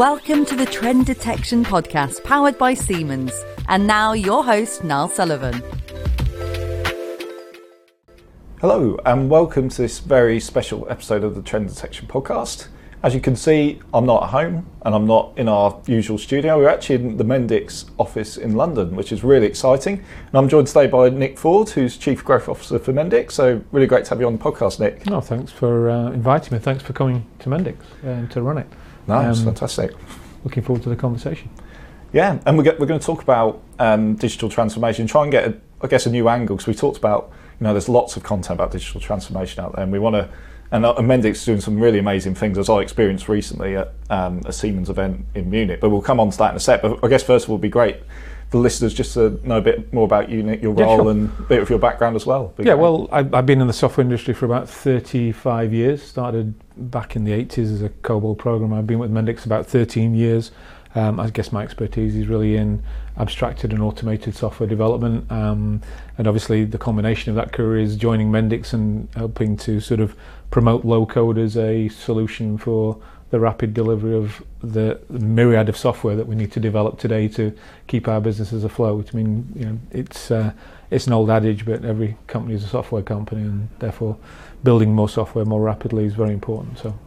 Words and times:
Welcome 0.00 0.46
to 0.46 0.56
the 0.56 0.64
Trend 0.64 1.04
Detection 1.04 1.62
Podcast 1.62 2.24
powered 2.24 2.56
by 2.56 2.72
Siemens. 2.72 3.34
And 3.68 3.86
now, 3.86 4.14
your 4.14 4.42
host, 4.42 4.82
Niall 4.82 5.10
Sullivan. 5.10 5.62
Hello, 8.62 8.98
and 9.04 9.28
welcome 9.28 9.68
to 9.68 9.82
this 9.82 9.98
very 9.98 10.40
special 10.40 10.86
episode 10.88 11.22
of 11.22 11.34
the 11.34 11.42
Trend 11.42 11.68
Detection 11.68 12.08
Podcast. 12.08 12.68
As 13.02 13.14
you 13.14 13.20
can 13.20 13.36
see, 13.36 13.78
I'm 13.92 14.06
not 14.06 14.22
at 14.22 14.30
home 14.30 14.66
and 14.86 14.94
I'm 14.94 15.06
not 15.06 15.34
in 15.36 15.50
our 15.50 15.78
usual 15.84 16.16
studio. 16.16 16.56
We're 16.56 16.70
actually 16.70 16.94
in 16.94 17.16
the 17.18 17.24
Mendix 17.24 17.90
office 17.98 18.38
in 18.38 18.54
London, 18.54 18.96
which 18.96 19.12
is 19.12 19.22
really 19.22 19.46
exciting. 19.46 19.98
And 19.98 20.34
I'm 20.34 20.48
joined 20.48 20.68
today 20.68 20.86
by 20.86 21.10
Nick 21.10 21.38
Ford, 21.38 21.68
who's 21.68 21.98
Chief 21.98 22.24
Growth 22.24 22.48
Officer 22.48 22.78
for 22.78 22.94
Mendix. 22.94 23.32
So, 23.32 23.62
really 23.70 23.86
great 23.86 24.06
to 24.06 24.10
have 24.10 24.20
you 24.20 24.26
on 24.26 24.38
the 24.38 24.42
podcast, 24.42 24.80
Nick. 24.80 25.04
No, 25.04 25.20
thanks 25.20 25.52
for 25.52 25.90
uh, 25.90 26.10
inviting 26.12 26.54
me. 26.54 26.58
Thanks 26.58 26.82
for 26.82 26.94
coming 26.94 27.26
to 27.40 27.50
Mendix 27.50 27.76
uh, 28.02 28.26
to 28.28 28.40
run 28.40 28.56
it. 28.56 28.66
No, 29.06 29.28
it's 29.28 29.40
um, 29.40 29.46
fantastic. 29.46 29.92
Looking 30.44 30.62
forward 30.62 30.82
to 30.84 30.88
the 30.88 30.96
conversation. 30.96 31.50
Yeah, 32.12 32.38
and 32.46 32.58
we're, 32.58 32.76
we're 32.78 32.86
going 32.86 33.00
to 33.00 33.06
talk 33.06 33.22
about 33.22 33.62
um, 33.78 34.16
digital 34.16 34.48
transformation, 34.48 35.06
try 35.06 35.22
and 35.22 35.30
get, 35.30 35.48
a, 35.48 35.56
I 35.80 35.86
guess, 35.86 36.06
a 36.06 36.10
new 36.10 36.28
angle 36.28 36.56
because 36.56 36.66
we 36.66 36.74
talked 36.74 36.98
about 36.98 37.32
you 37.60 37.66
know, 37.66 37.74
there's 37.74 37.88
lots 37.88 38.16
of 38.16 38.22
content 38.22 38.56
about 38.56 38.72
digital 38.72 39.00
transformation 39.00 39.62
out 39.62 39.74
there, 39.74 39.82
and 39.82 39.92
we 39.92 39.98
want 39.98 40.14
to. 40.14 40.28
And 40.72 40.86
uh, 40.86 40.94
Mendix 40.94 41.32
is 41.32 41.44
doing 41.44 41.60
some 41.60 41.78
really 41.78 41.98
amazing 41.98 42.36
things, 42.36 42.56
as 42.56 42.70
I 42.70 42.78
experienced 42.78 43.28
recently 43.28 43.76
at 43.76 43.92
um, 44.08 44.40
a 44.46 44.52
Siemens 44.52 44.88
event 44.88 45.26
in 45.34 45.50
Munich. 45.50 45.80
But 45.80 45.90
we'll 45.90 46.00
come 46.00 46.20
on 46.20 46.30
to 46.30 46.38
that 46.38 46.52
in 46.52 46.56
a 46.56 46.60
sec. 46.60 46.80
But 46.80 47.04
I 47.04 47.08
guess 47.08 47.22
first 47.24 47.44
of 47.44 47.50
all, 47.50 47.56
it'd 47.56 47.62
be 47.62 47.68
great 47.68 47.96
for 48.50 48.58
listeners 48.58 48.92
just 48.92 49.14
to 49.14 49.40
know 49.46 49.58
a 49.58 49.60
bit 49.60 49.92
more 49.92 50.04
about 50.04 50.28
you, 50.28 50.42
Nick, 50.42 50.60
your 50.60 50.76
yeah, 50.76 50.84
role, 50.84 50.98
sure. 50.98 51.10
and 51.12 51.28
a 51.38 51.42
bit 51.42 51.62
of 51.62 51.70
your 51.70 51.78
background 51.78 52.16
as 52.16 52.26
well. 52.26 52.52
yeah, 52.58 52.74
well, 52.74 53.08
I've, 53.12 53.32
I've 53.32 53.46
been 53.46 53.60
in 53.60 53.68
the 53.68 53.72
software 53.72 54.04
industry 54.04 54.34
for 54.34 54.44
about 54.44 54.68
35 54.68 55.72
years. 55.72 56.02
Started 56.02 56.54
back 56.90 57.14
in 57.14 57.22
the 57.22 57.30
80s 57.30 57.72
as 57.72 57.82
a 57.82 57.88
COBOL 57.88 58.36
programmer. 58.36 58.78
I've 58.78 58.88
been 58.88 58.98
with 58.98 59.12
Mendix 59.12 59.46
about 59.46 59.66
13 59.66 60.14
years. 60.14 60.50
Um, 60.96 61.20
I 61.20 61.30
guess 61.30 61.52
my 61.52 61.62
expertise 61.62 62.16
is 62.16 62.26
really 62.26 62.56
in 62.56 62.82
abstracted 63.16 63.72
and 63.72 63.80
automated 63.80 64.34
software 64.34 64.68
development, 64.68 65.30
um, 65.30 65.80
and 66.18 66.26
obviously 66.26 66.64
the 66.64 66.78
combination 66.78 67.30
of 67.30 67.36
that 67.36 67.52
career 67.52 67.80
is 67.80 67.94
joining 67.94 68.32
Mendix 68.32 68.72
and 68.72 69.08
helping 69.14 69.56
to 69.58 69.78
sort 69.78 70.00
of 70.00 70.16
promote 70.50 70.84
low 70.84 71.06
code 71.06 71.38
as 71.38 71.56
a 71.56 71.88
solution 71.90 72.58
for 72.58 73.00
the 73.30 73.38
rapid 73.38 73.72
delivery 73.72 74.14
of 74.14 74.42
the 74.60 75.00
myriad 75.08 75.68
of 75.68 75.76
software 75.76 76.16
that 76.16 76.26
we 76.26 76.34
need 76.34 76.50
to 76.52 76.60
develop 76.60 76.98
today 76.98 77.28
to 77.28 77.56
keep 77.86 78.08
our 78.08 78.20
businesses 78.20 78.64
afloat. 78.64 79.10
I 79.12 79.16
mean, 79.16 79.52
you 79.54 79.64
know, 79.66 79.78
it's 79.90 80.30
uh, 80.30 80.52
it's 80.90 81.06
an 81.06 81.12
old 81.12 81.30
adage, 81.30 81.64
but 81.64 81.84
every 81.84 82.16
company 82.26 82.54
is 82.54 82.64
a 82.64 82.68
software 82.68 83.02
company, 83.02 83.42
and 83.42 83.68
therefore 83.78 84.16
building 84.64 84.94
more 84.94 85.08
software 85.08 85.44
more 85.44 85.60
rapidly 85.60 86.04
is 86.04 86.14
very 86.14 86.32
important. 86.32 86.78
So, 86.78 86.98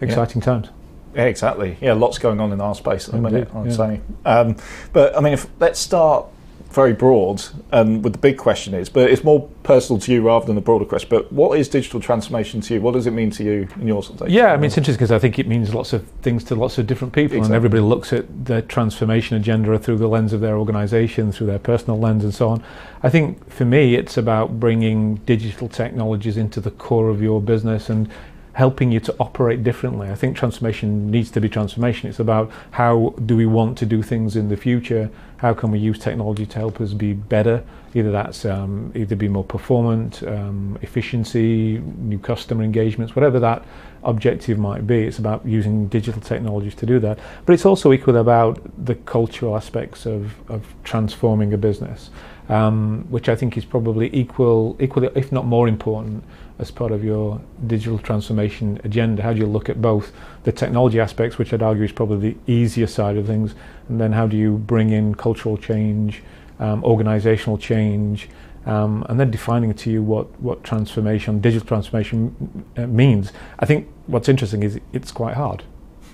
exciting 0.00 0.40
yeah. 0.40 0.46
times. 0.46 0.68
Yeah, 1.14 1.24
exactly. 1.26 1.76
Yeah, 1.80 1.92
lots 1.92 2.18
going 2.18 2.40
on 2.40 2.52
in 2.52 2.60
our 2.60 2.74
space 2.74 3.06
at 3.08 3.14
the 3.14 3.20
minute, 3.20 3.48
I'd 3.54 3.66
yeah. 3.66 3.72
say. 3.72 4.00
Um, 4.24 4.56
but 4.92 5.16
I 5.16 5.20
mean, 5.20 5.34
if, 5.34 5.46
let's 5.60 5.78
start 5.78 6.26
very 6.74 6.92
broad, 6.92 7.42
um, 7.72 7.84
and 7.86 8.04
with 8.04 8.12
the 8.14 8.18
big 8.18 8.36
question 8.36 8.74
is, 8.74 8.88
but 8.88 9.10
it's 9.10 9.22
more 9.22 9.48
personal 9.62 10.00
to 10.00 10.12
you 10.12 10.22
rather 10.22 10.44
than 10.46 10.56
the 10.56 10.60
broader 10.60 10.84
question. 10.84 11.08
But 11.08 11.32
what 11.32 11.58
is 11.58 11.68
digital 11.68 12.00
transformation 12.00 12.60
to 12.62 12.74
you? 12.74 12.80
What 12.80 12.92
does 12.94 13.06
it 13.06 13.12
mean 13.12 13.30
to 13.30 13.44
you 13.44 13.68
in 13.76 13.86
your 13.86 14.02
sort 14.02 14.20
of 14.20 14.28
Yeah, 14.28 14.52
I 14.52 14.56
mean, 14.56 14.66
it's 14.66 14.76
interesting 14.76 14.98
because 14.98 15.12
I 15.12 15.18
think 15.18 15.38
it 15.38 15.46
means 15.46 15.72
lots 15.72 15.92
of 15.92 16.04
things 16.22 16.42
to 16.44 16.54
lots 16.54 16.78
of 16.78 16.86
different 16.86 17.14
people, 17.14 17.36
exactly. 17.36 17.46
and 17.46 17.54
everybody 17.54 17.82
looks 17.82 18.12
at 18.12 18.46
their 18.46 18.62
transformation 18.62 19.36
agenda 19.36 19.78
through 19.78 19.98
the 19.98 20.08
lens 20.08 20.32
of 20.32 20.40
their 20.40 20.56
organisation, 20.56 21.32
through 21.32 21.46
their 21.46 21.58
personal 21.58 21.98
lens, 21.98 22.24
and 22.24 22.34
so 22.34 22.48
on. 22.48 22.62
I 23.02 23.10
think 23.10 23.48
for 23.50 23.64
me, 23.64 23.94
it's 23.94 24.16
about 24.16 24.58
bringing 24.58 25.16
digital 25.26 25.68
technologies 25.68 26.36
into 26.36 26.60
the 26.60 26.70
core 26.72 27.08
of 27.08 27.22
your 27.22 27.40
business 27.40 27.88
and 27.88 28.10
helping 28.54 28.90
you 28.92 29.00
to 29.00 29.14
operate 29.18 29.62
differently. 29.62 30.08
I 30.10 30.14
think 30.14 30.36
transformation 30.36 31.10
needs 31.10 31.30
to 31.32 31.40
be 31.40 31.48
transformation. 31.48 32.08
It's 32.08 32.20
about 32.20 32.50
how 32.70 33.14
do 33.26 33.36
we 33.36 33.46
want 33.46 33.76
to 33.78 33.86
do 33.86 34.02
things 34.02 34.36
in 34.36 34.48
the 34.48 34.56
future? 34.56 35.10
How 35.38 35.52
can 35.54 35.70
we 35.70 35.78
use 35.78 35.98
technology 35.98 36.46
to 36.46 36.58
help 36.58 36.80
us 36.80 36.92
be 36.92 37.12
better? 37.12 37.62
Either 37.94 38.10
that's 38.10 38.44
um, 38.44 38.92
either 38.94 39.16
be 39.16 39.28
more 39.28 39.44
performant, 39.44 40.22
um, 40.22 40.78
efficiency, 40.82 41.78
new 41.98 42.18
customer 42.18 42.64
engagements, 42.64 43.14
whatever 43.14 43.38
that 43.40 43.64
objective 44.04 44.58
might 44.58 44.86
be. 44.86 45.02
It's 45.02 45.18
about 45.18 45.44
using 45.44 45.88
digital 45.88 46.20
technologies 46.20 46.74
to 46.76 46.86
do 46.86 46.98
that. 47.00 47.18
But 47.46 47.54
it's 47.54 47.66
also 47.66 47.92
equally 47.92 48.20
about 48.20 48.60
the 48.84 48.94
cultural 48.94 49.56
aspects 49.56 50.06
of, 50.06 50.32
of 50.48 50.64
transforming 50.84 51.52
a 51.52 51.58
business, 51.58 52.10
um, 52.48 53.06
which 53.10 53.28
I 53.28 53.36
think 53.36 53.56
is 53.56 53.64
probably 53.64 54.14
equal, 54.14 54.76
equally, 54.80 55.08
if 55.14 55.32
not 55.32 55.46
more 55.46 55.68
important 55.68 56.24
as 56.58 56.70
part 56.70 56.92
of 56.92 57.02
your 57.02 57.40
digital 57.66 57.98
transformation 57.98 58.80
agenda? 58.84 59.22
How 59.22 59.32
do 59.32 59.40
you 59.40 59.46
look 59.46 59.68
at 59.68 59.80
both 59.80 60.12
the 60.44 60.52
technology 60.52 61.00
aspects, 61.00 61.38
which 61.38 61.52
I'd 61.52 61.62
argue 61.62 61.84
is 61.84 61.92
probably 61.92 62.30
the 62.32 62.52
easier 62.52 62.86
side 62.86 63.16
of 63.16 63.26
things, 63.26 63.54
and 63.88 64.00
then 64.00 64.12
how 64.12 64.26
do 64.26 64.36
you 64.36 64.58
bring 64.58 64.90
in 64.90 65.14
cultural 65.14 65.56
change, 65.56 66.22
um, 66.60 66.84
organizational 66.84 67.58
change, 67.58 68.28
um, 68.66 69.04
and 69.08 69.18
then 69.18 69.30
defining 69.30 69.74
to 69.74 69.90
you 69.90 70.02
what, 70.02 70.26
what 70.40 70.62
transformation, 70.64 71.40
digital 71.40 71.66
transformation 71.66 72.64
uh, 72.76 72.86
means? 72.86 73.32
I 73.58 73.66
think 73.66 73.88
what's 74.06 74.28
interesting 74.28 74.62
is 74.62 74.80
it's 74.92 75.12
quite 75.12 75.34
hard. 75.34 75.64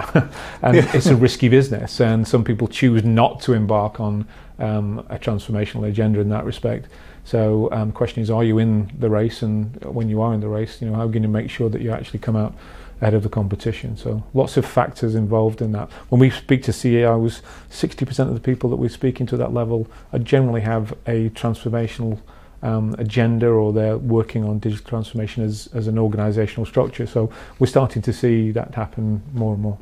and 0.63 0.77
it's 0.77 1.07
a 1.07 1.17
risky 1.17 1.49
business, 1.49 2.01
and 2.01 2.27
some 2.27 2.45
people 2.45 2.69
choose 2.69 3.05
not 3.05 3.41
to 3.43 3.53
embark 3.53 4.01
on 4.01 4.27
um, 4.59 5.01
a 5.09 5.19
transformational 5.19 5.89
agenda 5.89 6.21
in 6.21 6.29
that 6.29 6.45
respect. 6.45 6.87
So 7.25 7.69
um, 7.73 7.89
the 7.89 7.95
question 7.95 8.23
is, 8.23 8.31
are 8.31 8.45
you 8.45 8.59
in 8.59 8.91
the 8.99 9.11
race? 9.11 9.43
And 9.43 9.77
when 9.85 10.09
you 10.09 10.21
are 10.21 10.35
in 10.35 10.41
the 10.41 10.49
race, 10.49 10.81
you 10.81 10.89
know, 10.89 10.97
how 10.97 11.11
can 11.11 11.23
you 11.23 11.29
make 11.29 11.51
sure 11.51 11.69
that 11.69 11.81
you 11.81 11.93
actually 11.93 12.19
come 12.19 12.37
out 12.37 12.55
ahead 13.01 13.15
of 13.15 13.23
the 13.23 13.29
competition? 13.29 13.97
So 13.97 14.25
lots 14.35 14.57
of 14.57 14.65
factors 14.65 15.15
involved 15.15 15.63
in 15.63 15.73
that. 15.73 15.91
When 16.09 16.21
we 16.21 16.31
speak 16.31 16.63
to 16.65 16.73
CEOs, 16.73 17.43
60% 17.71 18.29
of 18.29 18.35
the 18.35 18.41
people 18.41 18.71
that 18.71 18.77
we're 18.77 18.89
speaking 18.89 19.27
to 19.27 19.37
that 19.37 19.53
level 19.53 19.87
generally 20.23 20.63
have 20.63 20.93
a 21.07 21.31
transformational 21.31 22.19
um, 22.63 22.95
agenda 22.99 23.47
or 23.47 23.73
they're 23.73 23.97
working 23.97 24.45
on 24.45 24.59
digital 24.59 24.87
transformation 24.87 25.43
as, 25.45 25.69
as 25.73 25.87
an 25.87 25.99
organizational 25.99 26.67
structure. 26.67 27.07
So 27.07 27.33
we're 27.59 27.69
starting 27.69 28.03
to 28.03 28.13
see 28.13 28.51
that 28.53 28.75
happen 28.75 29.23
more 29.33 29.55
and 29.55 29.63
more. 29.63 29.79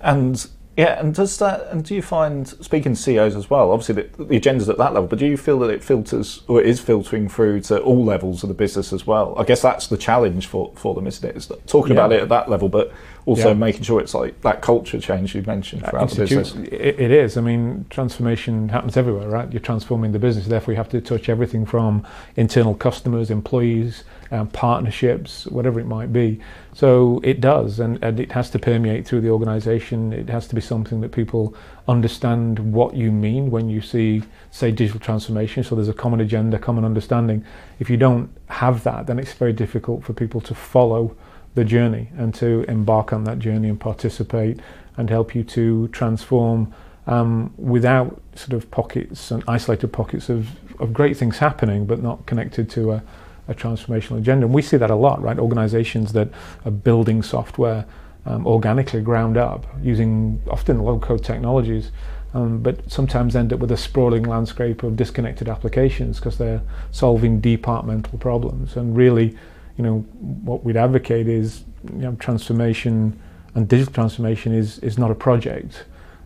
And 0.00 0.46
yeah, 0.76 1.00
and 1.00 1.14
does 1.14 1.38
that? 1.38 1.68
And 1.70 1.82
do 1.84 1.94
you 1.94 2.02
find 2.02 2.46
speaking 2.46 2.94
to 2.94 3.00
CEOs 3.00 3.34
as 3.34 3.48
well? 3.48 3.70
Obviously, 3.70 4.02
the, 4.02 4.24
the 4.24 4.36
agenda's 4.36 4.68
at 4.68 4.76
that 4.76 4.92
level, 4.92 5.08
but 5.08 5.18
do 5.18 5.26
you 5.26 5.38
feel 5.38 5.58
that 5.60 5.70
it 5.70 5.82
filters 5.82 6.42
or 6.48 6.60
it 6.60 6.66
is 6.66 6.80
filtering 6.80 7.30
through 7.30 7.60
to 7.62 7.80
all 7.80 8.04
levels 8.04 8.42
of 8.42 8.48
the 8.48 8.54
business 8.54 8.92
as 8.92 9.06
well? 9.06 9.34
I 9.38 9.44
guess 9.44 9.62
that's 9.62 9.86
the 9.86 9.96
challenge 9.96 10.46
for 10.46 10.72
for 10.76 10.94
them, 10.94 11.06
isn't 11.06 11.26
it? 11.26 11.34
Is 11.34 11.50
talking 11.66 11.96
yeah. 11.96 12.04
about 12.04 12.12
it 12.12 12.22
at 12.22 12.28
that 12.28 12.50
level, 12.50 12.68
but 12.68 12.92
also 13.26 13.48
yeah. 13.48 13.54
making 13.54 13.82
sure 13.82 14.00
it's 14.00 14.14
like 14.14 14.40
that 14.42 14.62
culture 14.62 15.00
change 15.00 15.34
you 15.34 15.42
mentioned 15.42 15.84
throughout 15.84 16.08
the 16.10 16.16
business. 16.16 16.54
It, 16.54 17.00
it 17.00 17.10
is. 17.10 17.36
I 17.36 17.40
mean, 17.40 17.84
transformation 17.90 18.68
happens 18.68 18.96
everywhere, 18.96 19.28
right? 19.28 19.52
You're 19.52 19.60
transforming 19.60 20.12
the 20.12 20.20
business, 20.20 20.46
therefore 20.46 20.72
you 20.72 20.78
have 20.78 20.88
to 20.90 21.00
touch 21.00 21.28
everything 21.28 21.66
from 21.66 22.06
internal 22.36 22.74
customers, 22.74 23.30
employees, 23.30 24.04
um, 24.30 24.46
partnerships, 24.48 25.46
whatever 25.46 25.80
it 25.80 25.86
might 25.86 26.12
be. 26.12 26.40
So 26.72 27.20
it 27.24 27.40
does, 27.40 27.80
and, 27.80 28.02
and 28.02 28.20
it 28.20 28.30
has 28.30 28.48
to 28.50 28.60
permeate 28.60 29.08
through 29.08 29.22
the 29.22 29.30
organisation. 29.30 30.12
It 30.12 30.28
has 30.28 30.46
to 30.48 30.54
be 30.54 30.60
something 30.60 31.00
that 31.00 31.10
people 31.10 31.56
understand 31.88 32.72
what 32.72 32.94
you 32.94 33.10
mean 33.10 33.50
when 33.50 33.68
you 33.68 33.80
see, 33.80 34.22
say, 34.52 34.70
digital 34.70 35.00
transformation. 35.00 35.64
So 35.64 35.74
there's 35.74 35.88
a 35.88 35.94
common 35.94 36.20
agenda, 36.20 36.60
common 36.60 36.84
understanding. 36.84 37.44
If 37.80 37.90
you 37.90 37.96
don't 37.96 38.30
have 38.50 38.84
that, 38.84 39.08
then 39.08 39.18
it's 39.18 39.32
very 39.32 39.52
difficult 39.52 40.04
for 40.04 40.12
people 40.12 40.40
to 40.42 40.54
follow 40.54 41.16
the 41.56 41.64
journey 41.64 42.08
and 42.16 42.34
to 42.34 42.64
embark 42.68 43.12
on 43.12 43.24
that 43.24 43.38
journey 43.40 43.68
and 43.68 43.80
participate 43.80 44.60
and 44.96 45.10
help 45.10 45.34
you 45.34 45.42
to 45.42 45.88
transform 45.88 46.72
um, 47.06 47.52
without 47.56 48.20
sort 48.34 48.52
of 48.52 48.70
pockets 48.70 49.30
and 49.30 49.42
isolated 49.48 49.88
pockets 49.88 50.28
of, 50.28 50.48
of 50.80 50.92
great 50.92 51.16
things 51.16 51.38
happening 51.38 51.86
but 51.86 52.02
not 52.02 52.24
connected 52.26 52.68
to 52.70 52.92
a, 52.92 53.02
a 53.48 53.54
transformational 53.54 54.18
agenda. 54.18 54.44
And 54.44 54.54
we 54.54 54.62
see 54.62 54.76
that 54.76 54.90
a 54.90 54.94
lot, 54.94 55.22
right? 55.22 55.38
Organizations 55.38 56.12
that 56.12 56.28
are 56.64 56.70
building 56.70 57.22
software 57.22 57.86
um, 58.26 58.46
organically 58.46 59.00
ground 59.00 59.36
up 59.36 59.66
using 59.82 60.42
often 60.50 60.80
low 60.82 60.98
code 60.98 61.24
technologies. 61.24 61.90
Um, 62.34 62.58
but 62.58 62.90
sometimes 62.90 63.34
end 63.34 63.54
up 63.54 63.60
with 63.60 63.72
a 63.72 63.78
sprawling 63.78 64.24
landscape 64.24 64.82
of 64.82 64.94
disconnected 64.94 65.48
applications 65.48 66.18
because 66.18 66.36
they're 66.36 66.60
solving 66.90 67.40
departmental 67.40 68.18
problems. 68.18 68.76
And 68.76 68.94
really, 68.94 69.38
you 69.76 69.84
know, 69.84 69.98
what 70.20 70.64
we'd 70.64 70.76
advocate 70.76 71.28
is, 71.28 71.64
you 71.84 71.98
know, 71.98 72.16
transformation 72.16 73.18
and 73.54 73.68
digital 73.68 73.92
transformation 73.92 74.52
is 74.52 74.78
is 74.80 74.98
not 74.98 75.10
a 75.10 75.14
project. 75.14 75.84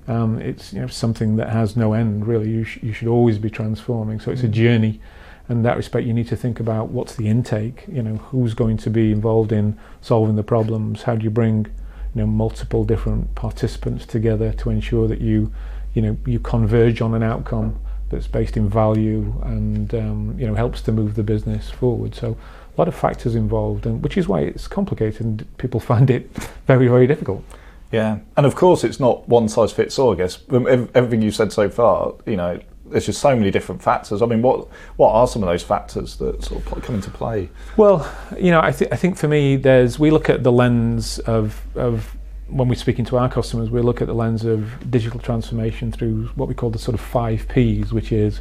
Um, 0.09 0.41
it's 0.41 0.73
you 0.73 0.81
know 0.81 0.89
something 0.89 1.37
that 1.37 1.51
has 1.51 1.77
no 1.77 1.93
end. 1.93 2.27
Really, 2.27 2.51
you 2.51 2.65
sh- 2.65 2.79
you 2.83 2.93
should 2.93 3.09
always 3.09 3.39
be 3.39 3.51
transforming. 3.51 4.21
So 4.21 4.31
it's 4.31 4.43
a 4.43 4.49
mm. 4.49 4.53
journey. 4.53 5.01
And 5.49 5.59
in 5.59 5.63
that 5.65 5.77
respect, 5.77 6.07
you 6.07 6.13
need 6.13 6.29
to 6.29 6.37
think 6.37 6.61
about 6.61 6.91
what's 6.91 7.17
the 7.17 7.29
intake. 7.29 7.85
You 7.89 8.03
know, 8.03 8.17
who's 8.17 8.55
going 8.55 8.77
to 8.79 8.91
be 8.91 9.11
involved 9.11 9.53
in 9.53 9.79
solving 10.01 10.37
the 10.37 10.45
problems? 10.45 11.03
How 11.03 11.17
do 11.17 11.25
you 11.25 11.31
bring, 11.31 11.67
you 12.15 12.21
know, 12.21 12.27
multiple 12.27 12.85
different 12.85 13.35
participants 13.35 14.07
together 14.07 14.53
to 14.55 14.71
ensure 14.71 15.09
that 15.09 15.21
you, 15.21 15.53
you 15.93 16.03
know, 16.03 16.17
you 16.25 16.39
converge 16.39 17.01
on 17.01 17.15
an 17.15 17.25
outcome 17.25 17.81
that's 18.11 18.27
based 18.27 18.57
in 18.57 18.69
value 18.69 19.41
and 19.45 19.95
um, 19.95 20.35
you 20.39 20.47
know 20.47 20.55
helps 20.55 20.83
to 20.83 20.93
move 20.93 21.15
the 21.15 21.23
business 21.23 21.71
forward. 21.71 22.15
So 22.15 22.37
a 22.77 22.81
lot 22.81 22.89
of 22.89 22.95
factors 22.95 23.35
involved, 23.35 23.87
and 23.87 24.03
which 24.03 24.17
is 24.17 24.29
why 24.29 24.41
it's 24.41 24.69
complicated 24.69 25.21
and 25.23 25.59
people 25.59 25.81
find 25.93 26.11
it 26.11 26.31
very, 26.67 26.89
very 26.89 27.07
difficult. 27.07 27.45
Yeah, 27.93 28.21
and 28.37 28.47
of 28.47 28.55
course 28.55 28.85
it's 28.85 29.01
not 29.01 29.29
one 29.29 29.49
size 29.49 29.73
fits 29.73 29.99
all. 29.99 30.13
I 30.13 30.17
guess 30.17 30.39
everything 30.51 31.23
you've 31.23 31.35
said 31.35 31.53
so 31.53 31.69
far, 31.69 32.15
you 32.25 32.37
know, 32.37 32.61
there's 32.87 33.07
just 33.07 33.21
so 33.21 33.35
many 33.35 33.51
different 33.51 33.83
factors. 33.83 34.23
I 34.23 34.27
mean, 34.27 34.43
what 34.43 34.69
what 34.97 35.13
are 35.13 35.27
some 35.27 35.43
of 35.43 35.49
those 35.49 35.63
factors 35.63 36.17
that 36.17 36.43
sort 36.45 36.65
of 36.65 36.83
come 36.83 36.97
into 36.97 37.11
play? 37.11 37.49
Well, 37.77 38.11
you 38.39 38.51
know, 38.51 38.61
I 38.61 38.73
think 38.73 38.93
I 38.93 38.97
think 38.97 39.17
for 39.17 39.29
me, 39.29 39.57
there's 39.57 39.99
we 39.99 40.11
look 40.11 40.29
at 40.29 40.43
the 40.43 40.53
lens 40.53 41.19
of 41.21 41.61
of 41.75 42.17
when 42.49 42.69
we're 42.69 42.75
speaking 42.75 43.05
to 43.07 43.17
our 43.17 43.29
customers, 43.29 43.71
we 43.71 43.81
look 43.81 44.01
at 44.01 44.09
the 44.09 44.15
lens 44.15 44.45
of 44.45 44.91
digital 44.91 45.21
transformation 45.21 45.93
through 45.93 46.27
what 46.35 46.49
we 46.49 46.55
call 46.55 46.71
the 46.71 46.79
sort 46.79 46.95
of 46.95 47.01
five 47.01 47.47
P's, 47.49 47.93
which 47.93 48.13
is 48.13 48.41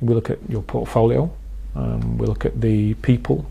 we 0.00 0.14
look 0.14 0.30
at 0.30 0.38
your 0.48 0.62
portfolio, 0.62 1.30
um, 1.74 2.16
we 2.16 2.26
look 2.26 2.46
at 2.46 2.60
the 2.60 2.94
people, 2.94 3.46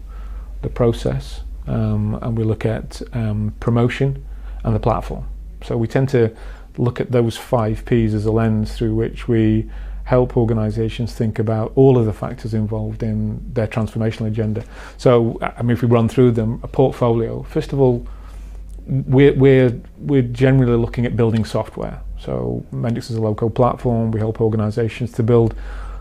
the 0.61 0.69
process, 0.69 1.41
um, 1.67 2.17
and 2.21 2.37
we 2.37 2.43
look 2.43 2.65
at 2.65 3.01
um, 3.13 3.53
promotion 3.59 4.25
and 4.63 4.75
the 4.75 4.79
platform. 4.79 5.27
So 5.63 5.77
we 5.77 5.87
tend 5.87 6.09
to 6.09 6.35
look 6.77 6.99
at 6.99 7.11
those 7.11 7.37
five 7.37 7.85
P's 7.85 8.13
as 8.13 8.25
a 8.25 8.31
lens 8.31 8.75
through 8.75 8.95
which 8.95 9.27
we 9.27 9.69
help 10.09 10.35
organizations 10.35 11.13
think 11.13 11.37
about 11.37 11.71
all 11.75 11.95
of 11.95 12.05
the 12.05 12.13
factors 12.13 12.55
involved 12.55 13.03
in 13.03 13.39
their 13.53 13.67
transformational 13.67 14.25
agenda. 14.25 14.63
So, 14.97 15.37
I 15.41 15.61
mean, 15.61 15.71
if 15.71 15.83
we 15.83 15.87
run 15.87 16.09
through 16.09 16.31
them, 16.31 16.59
a 16.63 16.67
portfolio, 16.67 17.43
first 17.43 17.73
of 17.73 17.79
all, 17.79 18.07
we're, 18.87 19.35
we're, 19.35 19.79
we're 19.99 20.23
generally 20.23 20.77
looking 20.77 21.05
at 21.05 21.15
building 21.15 21.45
software. 21.45 22.01
So, 22.19 22.65
Mendix 22.73 23.11
is 23.11 23.17
a 23.17 23.21
low-code 23.21 23.53
platform. 23.53 24.09
We 24.09 24.19
help 24.19 24.41
organizations 24.41 25.11
to 25.11 25.21
build 25.21 25.55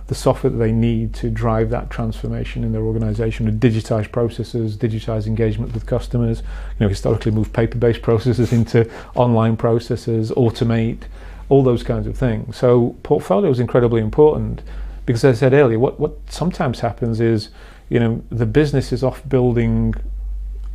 the 0.09 0.15
software 0.15 0.51
that 0.51 0.57
they 0.57 0.73
need 0.73 1.13
to 1.15 1.31
drive 1.31 1.69
that 1.71 1.91
transformation 1.91 2.65
in 2.65 2.73
their 2.73 2.83
organization 2.83 3.45
to 3.47 3.53
digitize 3.53 4.11
processes, 4.11 4.77
digitize 4.77 5.27
engagement 5.27 5.73
with 5.75 5.87
customers, 5.87 6.41
you 6.41 6.45
know, 6.81 6.89
historically 6.89 7.31
move 7.31 7.53
paper-based 7.53 8.01
processes 8.01 8.53
into 8.53 8.91
online 9.15 9.57
processes, 9.57 10.31
automate, 10.33 11.03
all 11.51 11.63
those 11.63 11.83
kinds 11.83 12.07
of 12.07 12.17
things. 12.17 12.57
So 12.57 12.97
portfolio 13.03 13.51
is 13.51 13.61
incredibly 13.61 14.01
important 14.01 14.63
because 15.05 15.25
as 15.25 15.37
I 15.37 15.41
said 15.41 15.53
earlier, 15.53 15.79
what, 15.79 16.01
what 16.01 16.17
sometimes 16.29 16.81
happens 16.81 17.21
is, 17.21 17.51
you 17.91 18.01
know, 18.01 18.23
the 18.31 18.47
business 18.47 18.93
is 18.93 19.03
off 19.03 19.27
building 19.29 19.95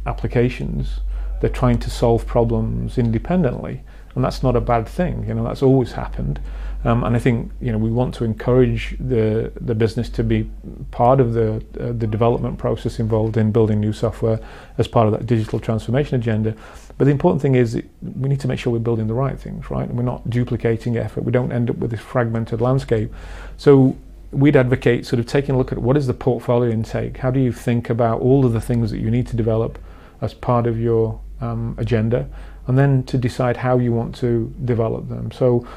applications, 0.05 0.99
they're 1.41 1.49
trying 1.49 1.79
to 1.79 1.89
solve 1.89 2.27
problems 2.27 2.99
independently, 2.99 3.81
and 4.15 4.23
that's 4.23 4.43
not 4.43 4.55
a 4.55 4.61
bad 4.61 4.87
thing, 4.87 5.25
you 5.27 5.33
know, 5.33 5.43
that's 5.43 5.63
always 5.63 5.93
happened. 5.93 6.39
Um, 6.85 7.03
and 7.05 7.15
I 7.15 7.19
think 7.19 7.51
you 7.61 7.71
know 7.71 7.77
we 7.77 7.89
want 7.89 8.13
to 8.15 8.25
encourage 8.25 8.97
the 8.99 9.51
the 9.61 9.73
business 9.73 10.09
to 10.09 10.23
be 10.23 10.49
part 10.91 11.21
of 11.21 11.33
the 11.33 11.63
uh, 11.79 11.93
the 11.93 12.07
development 12.07 12.57
process 12.57 12.99
involved 12.99 13.37
in 13.37 13.51
building 13.51 13.79
new 13.79 13.93
software 13.93 14.39
as 14.77 14.87
part 14.87 15.07
of 15.07 15.13
that 15.13 15.25
digital 15.25 15.59
transformation 15.59 16.15
agenda. 16.15 16.55
But 16.97 17.05
the 17.05 17.11
important 17.11 17.41
thing 17.41 17.55
is 17.55 17.81
we 18.01 18.29
need 18.29 18.39
to 18.41 18.47
make 18.47 18.59
sure 18.59 18.73
we're 18.73 18.79
building 18.79 19.07
the 19.07 19.13
right 19.13 19.39
things, 19.39 19.71
right? 19.71 19.87
And 19.87 19.97
we're 19.97 20.03
not 20.03 20.29
duplicating 20.29 20.97
effort. 20.97 21.23
We 21.23 21.31
don't 21.31 21.51
end 21.51 21.69
up 21.69 21.77
with 21.77 21.91
this 21.91 22.01
fragmented 22.01 22.59
landscape. 22.61 23.11
So 23.57 23.95
we'd 24.31 24.55
advocate 24.55 25.05
sort 25.05 25.19
of 25.19 25.25
taking 25.25 25.55
a 25.55 25.57
look 25.57 25.71
at 25.71 25.77
what 25.77 25.95
is 25.95 26.07
the 26.07 26.13
portfolio 26.13 26.69
intake. 26.71 27.17
How 27.17 27.31
do 27.31 27.39
you 27.39 27.51
think 27.51 27.89
about 27.89 28.21
all 28.21 28.45
of 28.45 28.53
the 28.53 28.61
things 28.61 28.91
that 28.91 28.99
you 28.99 29.09
need 29.09 29.27
to 29.27 29.35
develop 29.35 29.79
as 30.21 30.33
part 30.33 30.67
of 30.67 30.79
your 30.79 31.19
um, 31.41 31.75
agenda, 31.77 32.29
and 32.67 32.77
then 32.77 33.03
to 33.03 33.17
decide 33.17 33.57
how 33.57 33.77
you 33.77 33.91
want 33.91 34.15
to 34.15 34.53
develop 34.63 35.09
them. 35.09 35.31
So 35.31 35.67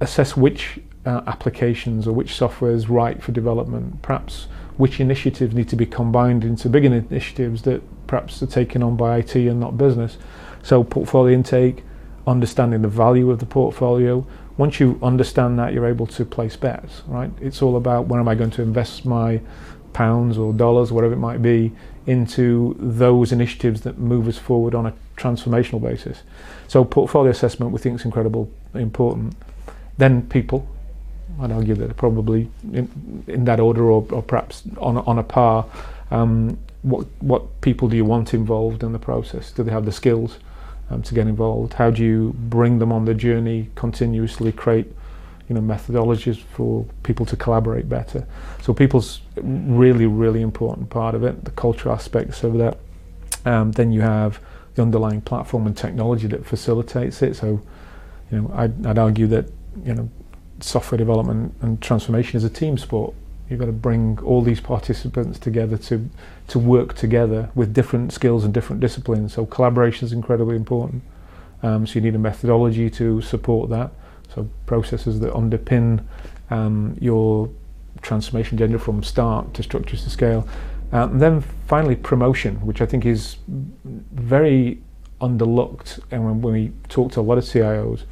assess 0.00 0.36
which 0.36 0.80
uh, 1.04 1.22
applications 1.26 2.06
or 2.06 2.12
which 2.12 2.34
software 2.34 2.72
is 2.72 2.88
right 2.88 3.22
for 3.22 3.32
development, 3.32 4.02
perhaps 4.02 4.46
which 4.76 5.00
initiatives 5.00 5.54
need 5.54 5.68
to 5.68 5.76
be 5.76 5.86
combined 5.86 6.44
into 6.44 6.68
bigger 6.68 6.92
initiatives 6.94 7.62
that 7.62 7.82
perhaps 8.06 8.42
are 8.42 8.46
taken 8.46 8.82
on 8.82 8.96
by 8.96 9.18
IT 9.18 9.34
and 9.34 9.60
not 9.60 9.76
business. 9.76 10.18
So 10.62 10.84
portfolio 10.84 11.34
intake, 11.34 11.82
understanding 12.26 12.82
the 12.82 12.88
value 12.88 13.30
of 13.30 13.38
the 13.38 13.46
portfolio. 13.46 14.26
Once 14.56 14.78
you 14.80 14.98
understand 15.02 15.58
that, 15.58 15.72
you're 15.72 15.86
able 15.86 16.06
to 16.06 16.24
place 16.24 16.56
bets, 16.56 17.02
right? 17.06 17.30
It's 17.40 17.62
all 17.62 17.76
about 17.76 18.06
when 18.06 18.20
am 18.20 18.28
I 18.28 18.34
going 18.34 18.50
to 18.52 18.62
invest 18.62 19.04
my 19.04 19.40
pounds 19.92 20.38
or 20.38 20.52
dollars, 20.52 20.92
whatever 20.92 21.14
it 21.14 21.18
might 21.18 21.42
be, 21.42 21.72
into 22.06 22.76
those 22.78 23.32
initiatives 23.32 23.82
that 23.82 23.98
move 23.98 24.26
us 24.28 24.38
forward 24.38 24.74
on 24.74 24.86
a 24.86 24.94
transformational 25.16 25.80
basis. 25.80 26.22
So 26.68 26.84
portfolio 26.84 27.30
assessment 27.30 27.72
we 27.72 27.78
think 27.78 28.00
is 28.00 28.04
incredibly 28.04 28.48
important. 28.74 29.36
Then 29.98 30.22
people, 30.28 30.66
I'd 31.40 31.52
argue 31.52 31.74
that 31.74 31.90
are 31.90 31.94
probably 31.94 32.50
in, 32.72 33.24
in 33.26 33.44
that 33.44 33.60
order 33.60 33.90
or, 33.90 34.06
or, 34.10 34.22
perhaps 34.22 34.62
on, 34.78 34.98
on 34.98 35.18
a 35.18 35.22
par. 35.22 35.66
Um, 36.10 36.58
what, 36.82 37.06
what 37.20 37.60
people 37.60 37.88
do 37.88 37.96
you 37.96 38.04
want 38.04 38.34
involved 38.34 38.82
in 38.82 38.92
the 38.92 38.98
process? 38.98 39.52
Do 39.52 39.62
they 39.62 39.70
have 39.70 39.84
the 39.84 39.92
skills 39.92 40.38
um, 40.90 41.02
to 41.02 41.14
get 41.14 41.26
involved? 41.26 41.74
How 41.74 41.90
do 41.90 42.02
you 42.02 42.34
bring 42.36 42.78
them 42.78 42.90
on 42.90 43.04
the 43.04 43.14
journey 43.14 43.70
continuously, 43.76 44.50
create 44.50 44.92
you 45.48 45.54
know, 45.54 45.60
methodologies 45.60 46.38
for 46.38 46.86
people 47.02 47.26
to 47.26 47.36
collaborate 47.36 47.88
better? 47.88 48.26
So 48.62 48.72
people's 48.72 49.20
really, 49.36 50.06
really 50.06 50.42
important 50.42 50.90
part 50.90 51.14
of 51.14 51.24
it, 51.24 51.44
the 51.44 51.50
culture 51.52 51.90
aspects 51.90 52.42
of 52.44 52.58
that. 52.58 52.78
Um, 53.44 53.72
then 53.72 53.92
you 53.92 54.02
have 54.02 54.40
the 54.74 54.82
underlying 54.82 55.20
platform 55.20 55.66
and 55.66 55.76
technology 55.76 56.26
that 56.28 56.46
facilitates 56.46 57.22
it. 57.22 57.36
So, 57.36 57.60
you 58.30 58.40
know, 58.40 58.50
I'd, 58.54 58.86
I'd 58.86 58.98
argue 58.98 59.26
that 59.28 59.46
you 59.84 59.94
know, 59.94 60.08
software 60.60 60.98
development 60.98 61.54
and 61.60 61.80
transformation 61.80 62.36
is 62.36 62.44
a 62.44 62.50
team 62.50 62.78
sport. 62.78 63.14
You've 63.48 63.60
got 63.60 63.66
to 63.66 63.72
bring 63.72 64.18
all 64.20 64.40
these 64.42 64.60
participants 64.60 65.38
together 65.38 65.76
to 65.76 66.08
to 66.48 66.58
work 66.58 66.94
together 66.94 67.50
with 67.54 67.74
different 67.74 68.12
skills 68.12 68.44
and 68.44 68.54
different 68.54 68.80
disciplines. 68.80 69.34
So 69.34 69.44
collaboration 69.46 70.06
is 70.06 70.12
incredibly 70.12 70.56
important. 70.56 71.02
Um, 71.62 71.86
so 71.86 71.94
you 71.94 72.00
need 72.00 72.14
a 72.14 72.18
methodology 72.18 72.90
to 72.90 73.20
support 73.20 73.70
that. 73.70 73.92
So 74.34 74.48
processes 74.66 75.20
that 75.20 75.32
underpin 75.32 76.04
um, 76.50 76.96
your 77.00 77.50
transformation 78.00 78.56
agenda 78.56 78.78
from 78.78 79.02
start 79.02 79.54
to 79.54 79.62
structures 79.62 80.04
to 80.04 80.10
scale. 80.10 80.48
Um, 80.92 81.12
and 81.12 81.22
then 81.22 81.40
finally 81.66 81.96
promotion, 81.96 82.56
which 82.66 82.80
I 82.80 82.86
think 82.86 83.06
is 83.06 83.36
very 83.84 84.80
underlooked. 85.20 86.00
And 86.10 86.24
when, 86.24 86.42
when 86.42 86.52
we 86.54 86.72
talk 86.88 87.12
to 87.12 87.20
a 87.20 87.22
lot 87.22 87.38
of 87.38 87.44
CIOs, 87.44 88.04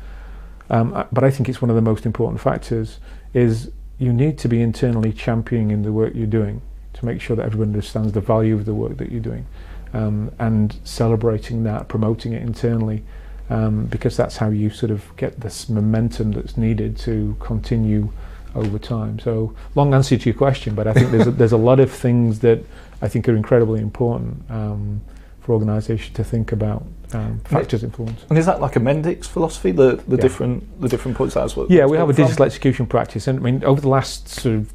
um, 0.71 1.07
but 1.13 1.25
I 1.25 1.31
think 1.31 1.49
it's 1.49 1.61
one 1.61 1.71
of 1.71 1.77
the 1.77 1.83
most 1.83 2.07
important 2.07 2.41
factors 2.41 3.01
is 3.35 3.71
you 3.99 4.13
need 4.13 4.39
to 4.39 4.49
be 4.49 4.63
internally 4.63 5.13
championing 5.13 5.71
in 5.71 5.83
the 5.83 5.93
work 5.93 6.15
you're 6.15 6.27
doing 6.27 6.63
to 6.95 7.05
make 7.05 7.21
sure 7.21 7.37
that 7.37 7.45
everyone 7.45 7.69
understands 7.69 8.13
the 8.13 8.21
value 8.21 8.55
of 8.55 8.65
the 8.65 8.75
work 8.75 8.97
that 8.99 9.11
you're 9.11 9.21
doing 9.21 9.47
um, 9.93 10.31
and 10.39 10.79
celebrating 10.85 11.65
that, 11.65 11.89
promoting 11.89 12.33
it 12.33 12.43
internally 12.43 13.05
um, 13.50 13.87
because 13.87 14.16
that's 14.16 14.37
how 14.37 14.49
you 14.49 14.71
sort 14.71 14.90
of 14.90 15.04
get 15.16 15.40
this 15.40 15.69
momentum 15.69 16.33
that's 16.33 16.57
needed 16.57 16.97
to 16.99 17.37
continue 17.40 18.11
over 18.54 18.78
time. 18.78 19.19
So 19.19 19.54
long 19.75 19.92
answer 19.92 20.16
to 20.16 20.25
your 20.30 20.37
question, 20.37 20.75
but 20.75 20.87
I 20.87 20.92
think 20.92 21.11
there's 21.11 21.26
a, 21.26 21.30
there's 21.40 21.52
a 21.52 21.59
lot 21.59 21.80
of 21.80 21.90
things 21.90 22.40
that 22.40 22.64
I 23.02 23.09
think 23.09 23.28
are 23.28 23.37
incredibly 23.37 23.80
important 23.80 24.42
um, 24.50 25.00
for 25.40 25.52
organisations 25.52 26.14
to 26.16 26.25
think 26.25 26.52
about 26.52 26.85
um, 27.12 27.40
factors 27.40 27.83
influence. 27.83 28.25
And 28.28 28.38
is 28.38 28.47
that 28.47 28.61
like 28.61 28.76
a 28.76 28.80
Mendix 28.80 29.26
philosophy? 29.26 29.73
The 29.73 29.97
the 29.97 30.16
yeah. 30.16 30.23
different 30.23 30.80
the 30.80 30.88
different 30.88 31.16
points 31.16 31.35
that's 31.35 31.57
what. 31.57 31.71
Yeah, 31.71 31.87
we 31.87 31.97
have 31.97 32.09
a 32.09 32.14
from? 32.14 32.25
digital 32.25 32.45
execution 32.45 32.87
practice, 32.87 33.26
and 33.26 33.38
I 33.38 33.42
mean 33.42 33.64
over 33.64 33.80
the 33.80 33.88
last 33.88 34.28
sort 34.28 34.57
of 34.57 34.73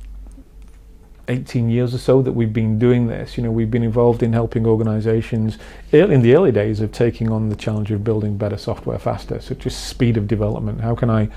18 1.27 1.69
years 1.69 1.93
or 1.93 1.97
so 1.97 2.21
that 2.21 2.33
we've 2.33 2.53
been 2.53 2.77
doing 2.77 3.07
this. 3.07 3.37
You 3.37 3.43
know, 3.43 3.51
we've 3.51 3.71
been 3.71 3.83
involved 3.83 4.23
in 4.23 4.33
helping 4.33 4.65
organizations 4.65 5.57
in 5.91 6.21
the 6.21 6.35
early 6.35 6.51
days 6.51 6.81
of 6.81 6.91
taking 6.91 7.31
on 7.31 7.49
the 7.49 7.55
challenge 7.55 7.91
of 7.91 8.03
building 8.03 8.37
better 8.37 8.57
software 8.57 8.99
faster. 8.99 9.39
So 9.39 9.55
just 9.55 9.87
speed 9.87 10.17
of 10.17 10.27
development. 10.27 10.81
How 10.81 10.95
can 10.95 11.09
I 11.09 11.29